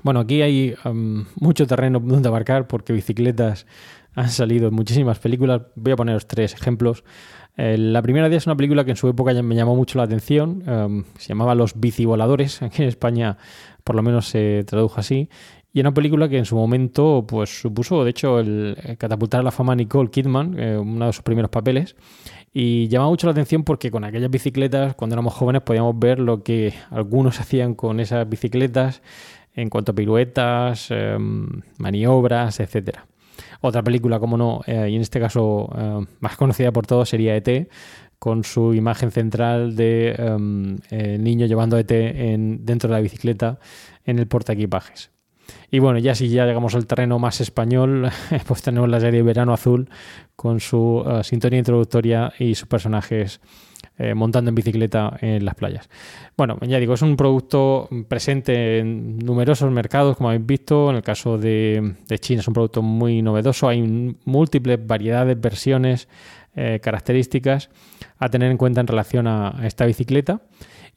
Bueno, 0.04 0.20
aquí 0.20 0.42
hay 0.42 0.76
mucho 0.84 1.68
terreno 1.68 2.02
donde 2.02 2.28
abarcar 2.28 2.68
porque 2.68 2.92
bicicletas 2.92 3.66
han 4.14 4.30
salido 4.30 4.68
en 4.68 4.74
muchísimas 4.74 5.20
películas. 5.20 5.62
Voy 5.76 5.94
a 5.94 5.96
poneros 5.96 6.28
tres 6.28 6.54
ejemplos. 6.54 7.06
Eh, 7.56 7.78
la 7.78 8.02
primera 8.02 8.28
de 8.28 8.36
es 8.36 8.48
una 8.48 8.58
película 8.58 8.84
que 8.84 8.92
en 8.92 8.98
su 8.98 9.08
época 9.08 9.32
me 9.42 9.56
llamó 9.56 9.78
mucho 9.78 9.98
la 9.98 10.04
atención. 10.04 11.06
se 11.18 11.30
llamaba 11.30 11.56
Los 11.56 11.80
bicivoladores. 11.80 12.62
Aquí 12.62 12.82
en 12.82 12.90
España 12.90 13.38
por 13.86 13.96
lo 13.96 14.04
menos 14.04 14.28
se 14.28 14.66
tradujo 14.66 15.00
así. 15.00 15.30
Y 15.74 15.80
una 15.80 15.94
película 15.94 16.28
que 16.28 16.38
en 16.38 16.46
su 16.46 16.56
momento 16.56 17.26
pues, 17.28 17.62
supuso, 17.62 18.04
de 18.04 18.10
hecho, 18.10 18.40
el 18.40 18.76
catapultar 18.98 19.40
a 19.40 19.44
la 19.44 19.52
fama 19.52 19.74
a 19.74 19.76
Nicole 19.76 20.10
Kidman, 20.10 20.60
eh, 20.60 20.78
uno 20.78 21.06
de 21.06 21.14
sus 21.14 21.24
primeros 21.24 21.50
papeles. 21.50 21.96
Y 22.54 22.90
llama 22.90 23.08
mucho 23.08 23.28
la 23.28 23.32
atención 23.32 23.64
porque 23.64 23.90
con 23.90 24.04
aquellas 24.04 24.30
bicicletas, 24.30 24.96
cuando 24.96 25.16
éramos 25.16 25.34
jóvenes, 25.34 25.62
podíamos 25.62 25.98
ver 25.98 26.20
lo 26.20 26.44
que 26.44 26.74
algunos 26.90 27.40
hacían 27.40 27.76
con 27.76 28.02
esas 28.02 28.28
bicicletas 28.28 29.02
en 29.54 29.70
cuanto 29.70 29.94
a 29.94 29.96
piruetas, 29.96 30.92
em, 30.92 31.62
maniobras, 31.78 32.60
etcétera. 32.60 33.08
Otra 33.62 33.82
película, 33.84 34.20
como 34.20 34.38
no, 34.38 34.62
eh, 34.66 34.90
y 34.90 34.96
en 34.96 35.02
este 35.02 35.20
caso 35.20 35.70
eh, 35.78 36.06
más 36.20 36.36
conocida 36.36 36.72
por 36.72 36.86
todos, 36.86 37.10
sería 37.10 37.36
ET, 37.36 37.70
con 38.20 38.44
su 38.44 38.74
imagen 38.74 39.12
central 39.12 39.76
de 39.76 40.16
em, 40.18 40.78
niño 41.24 41.46
llevando 41.48 41.78
ET 41.78 41.92
en, 41.92 42.66
dentro 42.66 42.90
de 42.90 42.96
la 42.96 43.02
bicicleta 43.02 43.60
en 44.06 44.20
el 44.20 44.28
portaequipajes. 44.28 45.12
Y 45.70 45.80
bueno, 45.80 46.00
ya 46.00 46.16
si 46.16 46.30
ya 46.30 46.46
llegamos 46.46 46.76
al 46.76 46.86
terreno 46.86 47.20
más 47.20 47.42
español, 47.42 48.10
pues 48.48 48.62
tenemos 48.62 48.90
la 48.90 49.00
serie 49.00 49.22
Verano 49.24 49.54
Azul 49.54 49.90
con 50.36 50.60
su 50.60 51.04
uh, 51.06 51.24
sintonía 51.24 51.60
introductoria 51.60 52.34
y 52.40 52.56
sus 52.56 52.68
personajes 52.68 53.40
eh, 53.98 54.16
montando 54.16 54.50
en 54.50 54.56
bicicleta 54.56 55.18
en 55.22 55.46
las 55.46 55.54
playas. 55.54 55.88
Bueno, 56.36 56.58
ya 56.62 56.80
digo, 56.80 56.96
es 56.96 57.02
un 57.04 57.16
producto 57.16 57.88
presente 58.08 58.80
en 58.80 59.20
numerosos 59.20 59.72
mercados, 59.72 60.18
como 60.18 60.30
habéis 60.30 60.46
visto. 60.46 60.90
En 60.90 60.96
el 60.96 61.04
caso 61.04 61.38
de, 61.38 61.98
China 62.20 62.42
es 62.42 62.48
un 62.48 62.54
producto 62.54 62.82
muy 62.82 63.22
novedoso. 63.22 63.70
Hay 63.70 64.16
múltiples 64.26 64.80
variedades, 64.86 65.40
versiones, 65.40 66.08
eh, 66.56 66.80
características 66.82 67.70
a 68.18 68.30
tener 68.30 68.50
en 68.50 68.58
cuenta 68.58 68.82
en 68.82 68.88
relación 68.88 69.28
a 69.28 69.60
esta 69.64 69.86
bicicleta. 69.86 70.42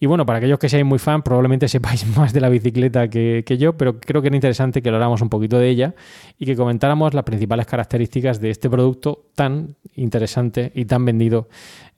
Y 0.05 0.07
bueno, 0.07 0.27
para 0.27 0.37
aquellos 0.37 0.59
que 0.59 0.69
seáis 0.69 0.85
muy 0.85 0.99
fan, 0.99 1.23
probablemente 1.23 1.67
sepáis 1.67 2.07
más 2.19 2.35
de 2.35 2.43
la 2.43 2.51
bicicleta 2.51 3.09
que, 3.09 3.43
yo, 3.59 3.79
pero 3.79 4.01
creo 4.01 4.21
que 4.21 4.29
era 4.29 4.37
interesante 4.37 4.83
que 4.83 4.91
habláramos 4.91 5.23
un 5.23 5.31
poquito 5.31 5.59
de 5.59 5.71
ella 5.71 5.95
y 6.39 6.45
que 6.45 6.57
comentáramos 6.57 7.15
las 7.15 7.25
principales 7.25 7.65
características 7.65 8.39
de 8.39 8.51
este 8.51 8.69
producto 8.69 9.31
tan 9.35 9.77
interesante 9.95 10.73
y 10.75 10.85
tan 10.85 11.07
vendido 11.07 11.49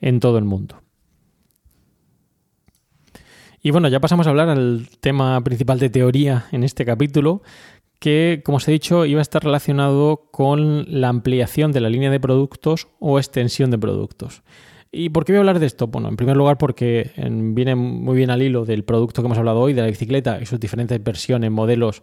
en 0.01 0.21
todo 0.21 0.39
el 0.39 0.45
mundo. 0.45 0.81
Y 3.61 3.73
bueno, 3.73 3.89
ya 3.89 3.99
pasamos 3.99 4.29
a 4.29 4.31
hablar 4.31 4.51
al 4.51 4.87
tema 5.01 5.43
principal 5.43 5.81
de 5.81 5.91
teoría 5.91 6.47
en 6.53 6.63
este 6.63 6.85
capítulo, 6.85 7.43
que, 7.99 8.41
como 8.45 8.59
os 8.59 8.69
he 8.69 8.71
dicho, 8.71 9.05
iba 9.05 9.19
a 9.19 9.23
estar 9.23 9.43
relacionado 9.43 10.29
con 10.31 10.87
la 10.89 11.09
ampliación 11.09 11.73
de 11.73 11.81
la 11.81 11.89
línea 11.89 12.13
de 12.13 12.21
productos 12.21 12.87
o 13.01 13.19
extensión 13.19 13.73
de 13.73 13.79
productos. 13.79 14.45
¿Y 14.97 15.11
por 15.11 15.27
qué 15.27 15.33
voy 15.33 15.37
a 15.37 15.41
hablar 15.41 15.59
de 15.59 15.67
esto? 15.67 15.89
Bueno, 15.89 16.09
en 16.09 16.17
primer 16.17 16.39
lugar 16.39 16.57
porque 16.57 17.11
viene 17.19 17.75
muy 17.75 18.17
bien 18.17 18.31
al 18.31 18.43
hilo 18.43 18.65
del 18.65 18.83
producto 18.83 19.21
que 19.21 19.27
hemos 19.27 19.37
hablado 19.37 19.61
hoy, 19.61 19.75
de 19.75 19.83
la 19.83 19.89
bicicleta 19.89 20.41
y 20.41 20.47
sus 20.47 20.59
diferentes 20.59 21.03
versiones, 21.05 21.51
modelos 21.51 22.03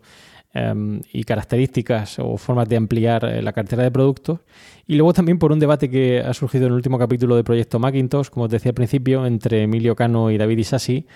em, 0.53 1.01
y 1.11 1.23
características 1.23 2.19
o 2.19 2.37
formas 2.37 2.69
de 2.69 2.77
ampliar 2.77 3.25
eh, 3.25 3.41
la 3.41 3.51
cartera 3.51 3.81
de 3.81 3.89
productos. 3.89 4.41
Y 4.85 4.95
luego 4.95 5.11
también 5.11 5.39
por 5.39 5.51
un 5.51 5.59
debate 5.59 5.89
que 5.89 6.19
ha 6.19 6.35
surgido 6.35 6.67
en 6.67 6.73
el 6.73 6.75
último 6.75 6.99
capítulo 6.99 7.35
de 7.35 7.43
Proyecto 7.43 7.79
Macintosh, 7.79 8.29
como 8.29 8.45
os 8.45 8.51
decía 8.51 8.69
al 8.69 8.75
principio, 8.75 9.25
entre 9.25 9.63
Emilio 9.63 9.95
Cano 9.95 10.29
y 10.29 10.37
David 10.37 10.59
Isasi, 10.59 11.07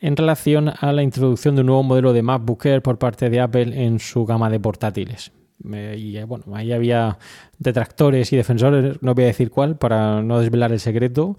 en 0.00 0.16
relación 0.18 0.72
a 0.78 0.92
la 0.92 1.02
introducción 1.02 1.54
de 1.54 1.62
un 1.62 1.68
nuevo 1.68 1.82
modelo 1.82 2.12
de 2.12 2.20
MacBook 2.20 2.66
Air 2.66 2.82
por 2.82 2.98
parte 2.98 3.30
de 3.30 3.40
Apple 3.40 3.82
en 3.82 3.98
su 3.98 4.26
gama 4.26 4.50
de 4.50 4.60
portátiles. 4.60 5.32
Y 5.64 6.16
eh, 6.16 6.24
bueno, 6.24 6.44
ahí 6.54 6.72
había 6.72 7.18
detractores 7.58 8.32
y 8.32 8.36
defensores, 8.36 9.02
no 9.02 9.14
voy 9.14 9.24
a 9.24 9.28
decir 9.28 9.50
cuál 9.50 9.76
para 9.76 10.22
no 10.22 10.40
desvelar 10.40 10.72
el 10.72 10.80
secreto 10.80 11.36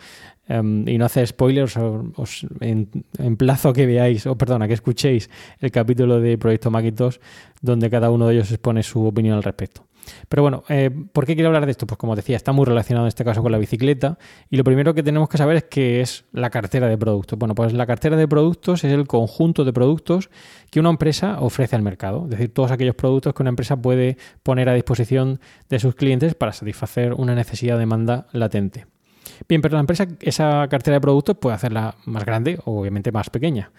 em, 0.47 0.87
y 0.87 0.97
no 0.97 1.05
hacer 1.05 1.27
spoilers, 1.27 1.77
os, 1.77 2.45
emplazo 3.19 3.69
a 3.69 3.73
que 3.73 3.85
veáis, 3.85 4.25
o 4.25 4.37
perdona, 4.37 4.67
que 4.67 4.73
escuchéis 4.73 5.29
el 5.59 5.71
capítulo 5.71 6.19
de 6.19 6.37
Proyecto 6.37 6.71
Macintosh 6.71 7.17
donde 7.61 7.89
cada 7.89 8.09
uno 8.09 8.27
de 8.27 8.35
ellos 8.35 8.51
expone 8.51 8.83
su 8.83 9.05
opinión 9.05 9.37
al 9.37 9.43
respecto. 9.43 9.85
Pero 10.29 10.41
bueno, 10.41 10.63
eh, 10.69 10.89
¿por 11.11 11.25
qué 11.25 11.35
quiero 11.35 11.47
hablar 11.49 11.65
de 11.65 11.71
esto? 11.71 11.87
Pues 11.87 11.97
como 11.97 12.15
decía, 12.15 12.35
está 12.35 12.51
muy 12.51 12.65
relacionado 12.65 13.05
en 13.05 13.09
este 13.09 13.23
caso 13.23 13.41
con 13.41 13.51
la 13.51 13.57
bicicleta 13.57 14.17
y 14.49 14.57
lo 14.57 14.63
primero 14.63 14.93
que 14.93 15.03
tenemos 15.03 15.29
que 15.29 15.37
saber 15.37 15.57
es 15.57 15.63
qué 15.63 16.01
es 16.01 16.25
la 16.31 16.49
cartera 16.49 16.87
de 16.87 16.97
productos. 16.97 17.37
Bueno, 17.37 17.55
pues 17.55 17.73
la 17.73 17.85
cartera 17.85 18.15
de 18.17 18.27
productos 18.27 18.83
es 18.83 18.91
el 18.91 19.07
conjunto 19.07 19.63
de 19.63 19.73
productos 19.73 20.29
que 20.69 20.79
una 20.79 20.89
empresa 20.89 21.37
ofrece 21.39 21.75
al 21.75 21.81
mercado, 21.81 22.23
es 22.25 22.31
decir, 22.31 22.53
todos 22.53 22.71
aquellos 22.71 22.95
productos 22.95 23.33
que 23.33 23.43
una 23.43 23.49
empresa 23.49 23.77
puede 23.77 24.17
poner 24.43 24.69
a 24.69 24.73
disposición 24.73 25.39
de 25.69 25.79
sus 25.79 25.95
clientes 25.95 26.35
para 26.35 26.53
satisfacer 26.53 27.13
una 27.13 27.35
necesidad 27.35 27.75
de 27.75 27.79
demanda 27.81 28.27
latente. 28.31 28.87
Bien, 29.47 29.61
pero 29.61 29.75
la 29.75 29.81
empresa 29.81 30.07
esa 30.21 30.67
cartera 30.69 30.95
de 30.95 31.01
productos 31.01 31.37
puede 31.37 31.55
hacerla 31.55 31.95
más 32.05 32.25
grande 32.25 32.59
o 32.65 32.79
obviamente 32.79 33.11
más 33.11 33.29
pequeña. 33.29 33.71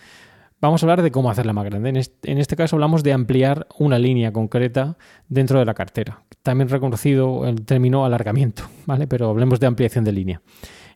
Vamos 0.58 0.82
a 0.82 0.86
hablar 0.86 1.02
de 1.02 1.10
cómo 1.10 1.30
hacerla 1.30 1.52
más 1.52 1.66
grande. 1.66 1.90
En 2.22 2.38
este, 2.38 2.56
caso 2.56 2.76
hablamos 2.76 3.02
de 3.02 3.12
ampliar 3.12 3.66
una 3.78 3.98
línea 3.98 4.32
concreta 4.32 4.96
dentro 5.28 5.58
de 5.58 5.66
la 5.66 5.74
cartera. 5.74 6.22
También 6.42 6.70
reconocido 6.70 7.46
el 7.46 7.66
término 7.66 8.06
alargamiento, 8.06 8.62
¿vale? 8.86 9.06
Pero 9.06 9.28
hablemos 9.28 9.60
de 9.60 9.66
ampliación 9.66 10.04
de 10.04 10.12
línea. 10.12 10.40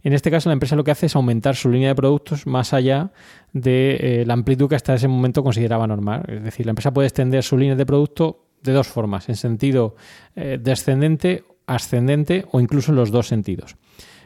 En 0.03 0.15
este 0.15 0.31
caso, 0.31 0.49
la 0.49 0.55
empresa 0.55 0.77
lo 0.77 0.85
que 0.85 0.93
hace 0.93 1.07
es 1.07 1.17
aumentar 1.17 1.57
su 1.57 1.69
línea 1.69 1.89
de 1.89 1.95
productos 1.95 2.47
más 2.47 2.73
allá 2.73 3.13
de 3.53 3.97
eh, 4.01 4.25
la 4.27 4.33
amplitud 4.33 4.67
que 4.67 4.77
hasta 4.77 4.95
ese 4.95 5.09
momento 5.09 5.43
consideraba 5.43 5.87
normal. 5.87 6.25
Es 6.29 6.43
decir, 6.43 6.65
la 6.65 6.71
empresa 6.71 6.93
puede 6.93 7.09
extender 7.09 7.43
su 7.43 7.59
línea 7.59 7.77
de 7.77 7.85
producto 7.85 8.47
de 8.63 8.73
dos 8.73 8.89
formas, 8.89 9.29
en 9.29 9.37
sentido 9.37 9.95
eh, 10.37 10.59
descendente, 10.59 11.45
ascendente 11.67 12.47
o 12.51 12.61
incluso 12.61 12.93
en 12.93 12.97
los 12.97 13.11
dos 13.11 13.27
sentidos. 13.27 13.77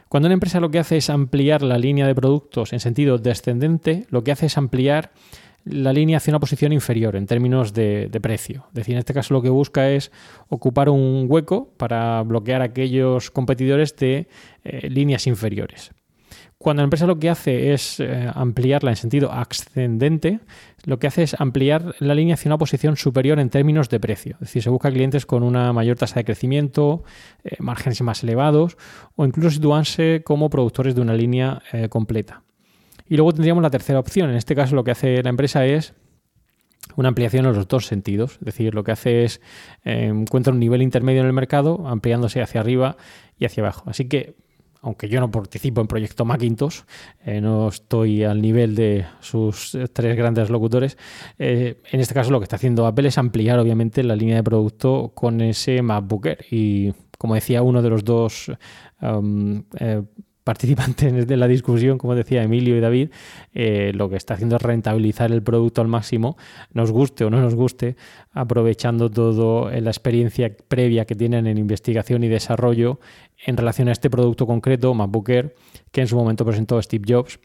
Cuando 0.09 0.27
una 0.27 0.33
empresa 0.33 0.59
lo 0.59 0.71
que 0.71 0.79
hace 0.79 0.97
es 0.97 1.09
ampliar 1.09 1.61
la 1.61 1.77
línea 1.77 2.07
de 2.07 2.15
productos 2.15 2.73
en 2.73 2.79
sentido 2.79 3.17
descendente, 3.17 4.05
lo 4.09 4.23
que 4.23 4.31
hace 4.31 4.45
es 4.45 4.57
ampliar 4.57 5.11
la 5.65 5.91
línea 5.93 6.17
hacia 6.17 6.31
una 6.31 6.39
posición 6.39 6.71
inferior 6.73 7.15
en 7.15 7.25
términos 7.25 7.73
de, 7.73 8.09
precio. 8.21 8.65
Es 8.69 8.73
decir, 8.75 8.93
en 8.93 8.99
este 8.99 9.13
caso 9.13 9.33
lo 9.33 9.41
que 9.41 9.49
busca 9.49 9.89
es 9.89 10.11
ocupar 10.47 10.89
un 10.89 11.25
hueco 11.27 11.73
para 11.77 12.21
bloquear 12.21 12.61
a 12.61 12.65
aquellos 12.65 13.31
competidores 13.31 13.95
de 13.95 14.27
eh, 14.63 14.89
líneas 14.89 15.25
inferiores. 15.25 15.91
Cuando 16.65 16.81
la 16.81 16.85
empresa 16.85 17.05
lo 17.05 17.19
que 17.19 17.29
hace 17.29 17.73
es 17.73 17.99
eh, 17.99 18.27
ampliarla 18.33 18.89
en 18.89 18.95
sentido 18.95 19.31
ascendente, 19.31 20.39
lo 20.85 20.97
que 20.97 21.05
hace 21.05 21.21
es 21.21 21.39
ampliar 21.39 21.93
la 21.99 22.15
línea 22.15 22.33
hacia 22.33 22.49
una 22.49 22.57
posición 22.57 22.97
superior 22.97 23.39
en 23.39 23.51
términos 23.51 23.87
de 23.89 23.99
precio. 23.99 24.33
Es 24.37 24.47
decir, 24.47 24.63
se 24.63 24.71
busca 24.71 24.89
clientes 24.89 25.27
con 25.27 25.43
una 25.43 25.71
mayor 25.73 25.95
tasa 25.95 26.15
de 26.15 26.25
crecimiento, 26.25 27.03
eh, 27.43 27.55
márgenes 27.59 28.01
más 28.01 28.23
elevados 28.23 28.77
o 29.15 29.27
incluso 29.27 29.51
situarse 29.51 30.23
como 30.25 30.49
productores 30.49 30.95
de 30.95 31.01
una 31.01 31.13
línea 31.13 31.61
eh, 31.71 31.87
completa. 31.87 32.41
Y 33.07 33.15
luego 33.15 33.31
tendríamos 33.31 33.61
la 33.61 33.69
tercera 33.69 33.99
opción. 33.99 34.31
En 34.31 34.35
este 34.35 34.55
caso 34.55 34.73
lo 34.75 34.83
que 34.83 34.89
hace 34.89 35.21
la 35.21 35.29
empresa 35.29 35.67
es 35.67 35.93
una 36.95 37.09
ampliación 37.09 37.45
en 37.45 37.53
los 37.53 37.67
dos 37.67 37.85
sentidos. 37.85 38.39
Es 38.39 38.45
decir, 38.45 38.73
lo 38.73 38.83
que 38.83 38.91
hace 38.91 39.23
es 39.23 39.39
encuentra 39.83 40.51
un 40.51 40.59
nivel 40.59 40.81
intermedio 40.81 41.21
en 41.21 41.27
el 41.27 41.33
mercado, 41.33 41.87
ampliándose 41.87 42.41
hacia 42.41 42.61
arriba 42.61 42.97
y 43.37 43.45
hacia 43.45 43.61
abajo. 43.61 43.83
Así 43.87 44.05
que 44.05 44.44
aunque 44.85 45.09
yo 45.09 45.19
no 45.19 45.31
participo 45.31 45.81
en 45.81 45.87
Proyecto 45.87 46.25
Macintosh, 46.25 46.81
eh, 47.25 47.41
no 47.41 47.69
estoy 47.69 48.23
al 48.23 48.39
nivel 48.39 48.75
de 48.75 49.05
sus 49.19 49.73
eh, 49.73 49.87
tres 49.87 50.15
grandes 50.15 50.51
locutores, 50.51 50.95
eh, 51.39 51.81
en 51.91 51.99
este 51.99 52.13
caso 52.13 52.29
lo 52.29 52.39
que 52.39 52.43
está 52.43 52.57
haciendo 52.57 52.85
Apple 52.85 53.07
es 53.07 53.17
ampliar 53.17 53.57
obviamente 53.57 54.03
la 54.03 54.15
línea 54.15 54.35
de 54.35 54.43
producto 54.43 55.11
con 55.15 55.41
ese 55.41 55.81
MacBook. 55.81 56.27
Y 56.51 56.93
como 57.17 57.33
decía 57.33 57.63
uno 57.63 57.81
de 57.81 57.89
los 57.89 58.03
dos 58.03 58.51
um, 59.01 59.63
participantes 60.45 61.27
de 61.27 61.37
la 61.37 61.47
discusión, 61.47 61.97
como 61.97 62.13
decía 62.13 62.43
Emilio 62.43 62.77
y 62.77 62.79
David, 62.79 63.09
eh, 63.53 63.91
lo 63.95 64.09
que 64.09 64.15
está 64.15 64.35
haciendo 64.35 64.55
es 64.57 64.61
rentabilizar 64.61 65.31
el 65.31 65.41
producto 65.41 65.81
al 65.81 65.87
máximo, 65.87 66.37
nos 66.71 66.91
guste 66.91 67.25
o 67.25 67.31
no 67.31 67.41
nos 67.41 67.55
guste, 67.55 67.97
aprovechando 68.31 69.09
toda 69.09 69.71
la 69.81 69.89
experiencia 69.89 70.55
previa 70.67 71.05
que 71.05 71.15
tienen 71.15 71.47
en 71.47 71.57
investigación 71.57 72.23
y 72.23 72.27
desarrollo 72.27 72.99
en 73.43 73.57
relación 73.57 73.89
a 73.89 73.91
este 73.91 74.11
producto 74.11 74.45
concreto, 74.45 74.93
MacBook 74.93 75.29
Air, 75.29 75.55
que 75.91 76.01
en 76.01 76.07
su 76.07 76.15
momento 76.15 76.45
presentó 76.45 76.79
Steve 76.79 77.05
Jobs 77.07 77.39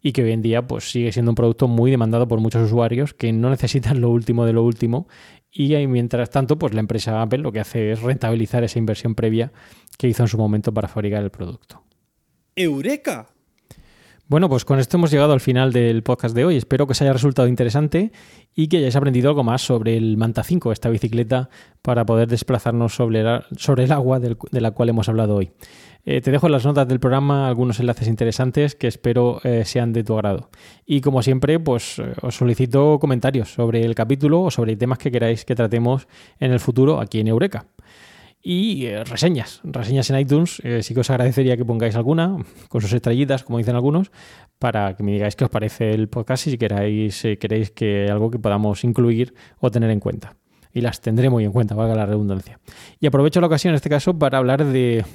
y 0.00 0.12
que 0.12 0.22
hoy 0.22 0.30
en 0.30 0.42
día 0.42 0.64
pues, 0.64 0.88
sigue 0.88 1.10
siendo 1.10 1.32
un 1.32 1.34
producto 1.34 1.66
muy 1.66 1.90
demandado 1.90 2.28
por 2.28 2.38
muchos 2.38 2.66
usuarios 2.66 3.14
que 3.14 3.32
no 3.32 3.50
necesitan 3.50 4.00
lo 4.00 4.10
último 4.10 4.46
de 4.46 4.52
lo 4.52 4.62
último 4.62 5.08
y 5.50 5.74
mientras 5.88 6.30
tanto 6.30 6.56
pues 6.56 6.72
la 6.72 6.80
empresa 6.80 7.20
Apple 7.20 7.38
lo 7.38 7.50
que 7.50 7.60
hace 7.60 7.90
es 7.92 8.02
rentabilizar 8.02 8.62
esa 8.62 8.78
inversión 8.78 9.16
previa 9.16 9.52
que 9.98 10.06
hizo 10.06 10.22
en 10.22 10.28
su 10.28 10.38
momento 10.38 10.72
para 10.72 10.88
fabricar 10.88 11.22
el 11.24 11.30
producto. 11.30 11.83
¡Eureka! 12.56 13.26
Bueno, 14.26 14.48
pues 14.48 14.64
con 14.64 14.78
esto 14.78 14.96
hemos 14.96 15.10
llegado 15.10 15.32
al 15.32 15.40
final 15.40 15.72
del 15.72 16.02
podcast 16.02 16.34
de 16.36 16.44
hoy. 16.44 16.56
Espero 16.56 16.86
que 16.86 16.92
os 16.92 17.02
haya 17.02 17.12
resultado 17.12 17.48
interesante 17.48 18.12
y 18.54 18.68
que 18.68 18.78
hayáis 18.78 18.96
aprendido 18.96 19.28
algo 19.28 19.42
más 19.42 19.62
sobre 19.62 19.96
el 19.96 20.16
Manta 20.16 20.44
5, 20.44 20.72
esta 20.72 20.88
bicicleta 20.88 21.50
para 21.82 22.06
poder 22.06 22.28
desplazarnos 22.28 22.94
sobre, 22.94 23.20
el 23.20 23.92
agua 23.92 24.20
de 24.20 24.60
la 24.60 24.70
cual 24.70 24.88
hemos 24.88 25.08
hablado 25.08 25.34
hoy. 25.34 25.50
Eh, 26.06 26.20
te 26.20 26.30
dejo 26.30 26.46
en 26.46 26.52
las 26.52 26.64
notas 26.64 26.86
del 26.86 27.00
programa 27.00 27.48
algunos 27.48 27.80
enlaces 27.80 28.08
interesantes 28.08 28.74
que 28.76 28.86
espero 28.86 29.40
eh, 29.42 29.64
sean 29.64 29.92
de 29.92 30.04
tu 30.04 30.14
agrado. 30.14 30.50
Y 30.86 31.00
como 31.00 31.22
siempre, 31.22 31.58
pues 31.58 31.98
eh, 31.98 32.14
os 32.22 32.36
solicito 32.36 32.98
comentarios 33.00 33.52
sobre 33.52 33.84
el 33.84 33.94
capítulo 33.94 34.42
o 34.42 34.50
sobre 34.50 34.76
temas 34.76 34.98
que 34.98 35.10
queráis 35.10 35.44
que 35.44 35.54
tratemos 35.54 36.06
en 36.38 36.52
el 36.52 36.60
futuro 36.60 37.00
aquí 37.00 37.20
en 37.20 37.28
Eureka 37.28 37.66
y 38.46 38.84
eh, 38.84 39.02
reseñas, 39.04 39.60
reseñas 39.64 40.10
en 40.10 40.18
iTunes. 40.18 40.60
Eh, 40.62 40.82
sí 40.82 40.92
que 40.92 41.00
os 41.00 41.08
agradecería 41.08 41.56
que 41.56 41.64
pongáis 41.64 41.96
alguna, 41.96 42.36
con 42.68 42.82
sus 42.82 42.92
estrellitas, 42.92 43.42
como 43.42 43.56
dicen 43.56 43.74
algunos, 43.74 44.12
para 44.58 44.94
que 44.94 45.02
me 45.02 45.12
digáis 45.12 45.34
qué 45.34 45.44
os 45.44 45.50
parece 45.50 45.92
el 45.92 46.08
podcast 46.08 46.46
y 46.46 46.50
si 46.50 46.58
queráis, 46.58 47.16
si 47.16 47.38
queréis 47.38 47.70
que 47.70 48.06
algo 48.10 48.30
que 48.30 48.38
podamos 48.38 48.84
incluir 48.84 49.34
o 49.58 49.70
tener 49.70 49.90
en 49.90 49.98
cuenta. 49.98 50.36
Y 50.74 50.82
las 50.82 51.00
tendré 51.00 51.30
muy 51.30 51.44
en 51.44 51.52
cuenta, 51.52 51.74
valga 51.74 51.94
la 51.94 52.04
redundancia. 52.04 52.60
Y 53.00 53.06
aprovecho 53.06 53.40
la 53.40 53.46
ocasión 53.46 53.72
en 53.72 53.76
este 53.76 53.88
caso 53.88 54.18
para 54.18 54.38
hablar 54.38 54.64
de 54.64 55.06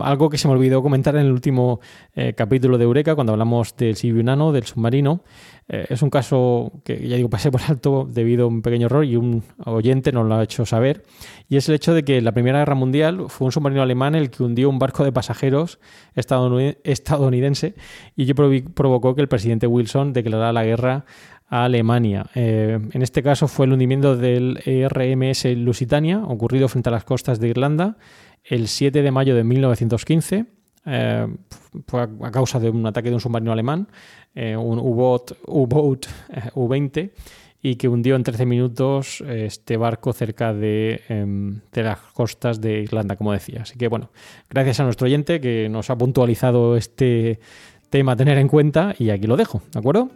algo 0.00 0.30
que 0.30 0.38
se 0.38 0.46
me 0.46 0.54
olvidó 0.54 0.82
comentar 0.82 1.16
en 1.16 1.26
el 1.26 1.32
último 1.32 1.80
eh, 2.14 2.34
capítulo 2.34 2.78
de 2.78 2.84
Eureka, 2.84 3.14
cuando 3.14 3.32
hablamos 3.32 3.76
del 3.76 3.96
Sibiu 3.96 4.22
Nano, 4.22 4.52
del 4.52 4.64
submarino. 4.64 5.24
Eh, 5.68 5.86
es 5.88 6.02
un 6.02 6.10
caso 6.10 6.72
que, 6.84 7.08
ya 7.08 7.16
digo, 7.16 7.28
pasé 7.30 7.50
por 7.50 7.60
alto 7.68 8.06
debido 8.08 8.44
a 8.44 8.48
un 8.48 8.62
pequeño 8.62 8.86
error 8.86 9.04
y 9.04 9.16
un 9.16 9.42
oyente 9.64 10.12
nos 10.12 10.26
lo 10.26 10.36
ha 10.36 10.42
hecho 10.42 10.64
saber. 10.64 11.02
Y 11.48 11.56
es 11.56 11.68
el 11.68 11.74
hecho 11.74 11.92
de 11.92 12.04
que 12.04 12.18
en 12.18 12.24
la 12.24 12.32
Primera 12.32 12.58
Guerra 12.58 12.74
Mundial 12.74 13.24
fue 13.28 13.46
un 13.46 13.52
submarino 13.52 13.82
alemán 13.82 14.14
el 14.14 14.30
que 14.30 14.42
hundió 14.42 14.68
un 14.68 14.78
barco 14.78 15.04
de 15.04 15.12
pasajeros 15.12 15.78
estadounidense 16.14 17.74
y 18.16 18.22
ello 18.22 18.34
provocó 18.74 19.14
que 19.14 19.22
el 19.22 19.28
presidente 19.28 19.66
Wilson 19.66 20.12
declarara 20.12 20.52
la 20.52 20.64
guerra 20.64 21.04
a 21.48 21.64
Alemania. 21.64 22.26
Eh, 22.34 22.78
en 22.92 23.02
este 23.02 23.22
caso 23.22 23.48
fue 23.48 23.66
el 23.66 23.72
hundimiento 23.72 24.16
del 24.16 24.60
RMS 24.64 25.44
Lusitania, 25.56 26.22
ocurrido 26.24 26.68
frente 26.68 26.88
a 26.88 26.92
las 26.92 27.04
costas 27.04 27.40
de 27.40 27.48
Irlanda 27.48 27.96
el 28.44 28.68
7 28.68 29.02
de 29.02 29.10
mayo 29.10 29.34
de 29.34 29.44
1915. 29.44 30.46
Eh, 30.86 31.26
fue 31.86 32.02
a, 32.02 32.30
causa 32.30 32.60
de 32.60 32.70
un 32.70 32.86
ataque 32.86 33.08
de 33.08 33.14
un 33.14 33.20
submarino 33.20 33.52
alemán, 33.52 33.88
eh, 34.34 34.56
un 34.56 34.78
U-Boat 34.78 35.32
U-20, 35.46 37.10
y 37.62 37.76
que 37.76 37.88
hundió 37.88 38.16
en 38.16 38.22
13 38.22 38.44
minutos 38.44 39.22
este 39.26 39.78
barco 39.78 40.12
cerca 40.12 40.52
de, 40.52 41.00
em, 41.08 41.60
de, 41.72 41.82
las 41.82 41.98
costas 41.98 42.60
de 42.60 42.80
Irlanda, 42.82 43.16
como 43.16 43.32
decía. 43.32 43.62
Así 43.62 43.78
que 43.78 43.88
bueno, 43.88 44.10
gracias 44.50 44.80
a 44.80 44.84
nuestro 44.84 45.06
oyente 45.06 45.40
que 45.40 45.68
nos 45.70 45.88
ha 45.88 45.96
puntualizado 45.96 46.76
este 46.76 47.40
tema 47.88 48.12
a 48.12 48.16
tener 48.16 48.36
en 48.36 48.48
cuenta 48.48 48.94
y 48.98 49.08
aquí 49.08 49.26
lo 49.26 49.36
dejo, 49.36 49.62
¿de 49.72 49.78
acuerdo? 49.78 50.10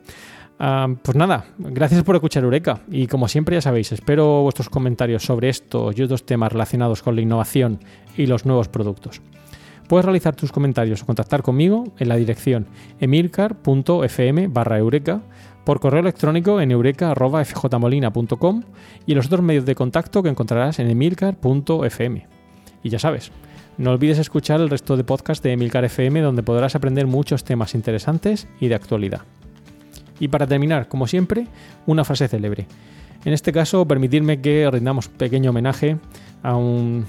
Pues 0.58 1.16
nada, 1.16 1.44
gracias 1.58 2.02
por 2.02 2.16
escuchar 2.16 2.42
Eureka 2.42 2.80
y 2.90 3.06
como 3.06 3.28
siempre 3.28 3.56
ya 3.56 3.60
sabéis, 3.60 3.92
espero 3.92 4.42
vuestros 4.42 4.68
comentarios 4.68 5.22
sobre 5.22 5.48
estos 5.48 5.96
y 5.96 6.02
otros 6.02 6.26
temas 6.26 6.52
relacionados 6.52 7.02
con 7.02 7.14
la 7.14 7.20
innovación 7.20 7.78
y 8.16 8.26
los 8.26 8.44
nuevos 8.44 8.68
productos. 8.68 9.22
Puedes 9.86 10.04
realizar 10.04 10.34
tus 10.34 10.50
comentarios 10.52 11.02
o 11.02 11.06
contactar 11.06 11.42
conmigo 11.42 11.84
en 11.98 12.08
la 12.08 12.16
dirección 12.16 12.66
emilcar.fm 13.00 14.48
barra 14.48 14.78
eureka 14.78 15.22
por 15.64 15.80
correo 15.80 16.00
electrónico 16.00 16.60
en 16.60 16.72
eureka.fjmolina.com 16.72 18.62
y 19.06 19.14
los 19.14 19.26
otros 19.26 19.42
medios 19.42 19.64
de 19.64 19.76
contacto 19.76 20.22
que 20.22 20.28
encontrarás 20.28 20.78
en 20.80 20.90
emilcar.fm. 20.90 22.26
Y 22.82 22.88
ya 22.88 22.98
sabes, 22.98 23.30
no 23.78 23.92
olvides 23.92 24.18
escuchar 24.18 24.60
el 24.60 24.70
resto 24.70 24.96
de 24.96 25.04
podcast 25.04 25.42
de 25.44 25.52
Emilcar 25.52 25.84
FM 25.84 26.20
donde 26.20 26.42
podrás 26.42 26.74
aprender 26.74 27.06
muchos 27.06 27.44
temas 27.44 27.74
interesantes 27.74 28.48
y 28.60 28.68
de 28.68 28.74
actualidad. 28.74 29.22
Y 30.20 30.28
para 30.28 30.46
terminar, 30.46 30.88
como 30.88 31.06
siempre, 31.06 31.46
una 31.86 32.04
frase 32.04 32.28
célebre. 32.28 32.66
En 33.24 33.32
este 33.32 33.52
caso, 33.52 33.86
permitirme 33.86 34.40
que 34.40 34.68
rindamos 34.70 35.08
pequeño 35.08 35.50
homenaje 35.50 35.98
a 36.42 36.56
un 36.56 37.04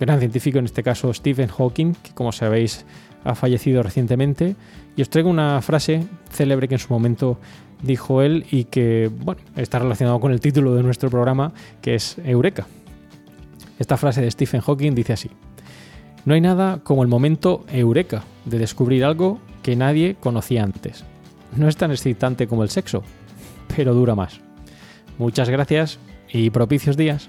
gran 0.00 0.18
científico, 0.18 0.58
en 0.58 0.64
este 0.64 0.82
caso 0.82 1.12
Stephen 1.12 1.48
Hawking, 1.48 1.94
que 2.02 2.12
como 2.14 2.32
sabéis 2.32 2.84
ha 3.24 3.34
fallecido 3.34 3.82
recientemente. 3.82 4.56
Y 4.96 5.02
os 5.02 5.10
traigo 5.10 5.30
una 5.30 5.60
frase 5.62 6.06
célebre 6.30 6.68
que 6.68 6.74
en 6.74 6.80
su 6.80 6.92
momento 6.92 7.38
dijo 7.82 8.22
él 8.22 8.46
y 8.50 8.64
que 8.64 9.10
bueno, 9.22 9.40
está 9.56 9.78
relacionado 9.78 10.18
con 10.20 10.32
el 10.32 10.40
título 10.40 10.74
de 10.74 10.82
nuestro 10.82 11.10
programa, 11.10 11.52
que 11.80 11.94
es 11.94 12.16
Eureka. 12.24 12.66
Esta 13.78 13.96
frase 13.96 14.20
de 14.20 14.30
Stephen 14.30 14.60
Hawking 14.60 14.94
dice 14.94 15.12
así, 15.12 15.30
no 16.24 16.34
hay 16.34 16.40
nada 16.40 16.80
como 16.82 17.02
el 17.02 17.08
momento 17.08 17.64
Eureka 17.72 18.24
de 18.44 18.58
descubrir 18.58 19.04
algo 19.04 19.38
que 19.62 19.76
nadie 19.76 20.16
conocía 20.18 20.64
antes. 20.64 21.04
No 21.56 21.68
es 21.68 21.76
tan 21.76 21.90
excitante 21.90 22.46
como 22.46 22.62
el 22.62 22.70
sexo, 22.70 23.02
pero 23.74 23.94
dura 23.94 24.14
más. 24.14 24.40
Muchas 25.18 25.48
gracias 25.48 25.98
y 26.30 26.50
propicios 26.50 26.96
días. 26.96 27.28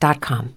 dot 0.00 0.20
com. 0.20 0.54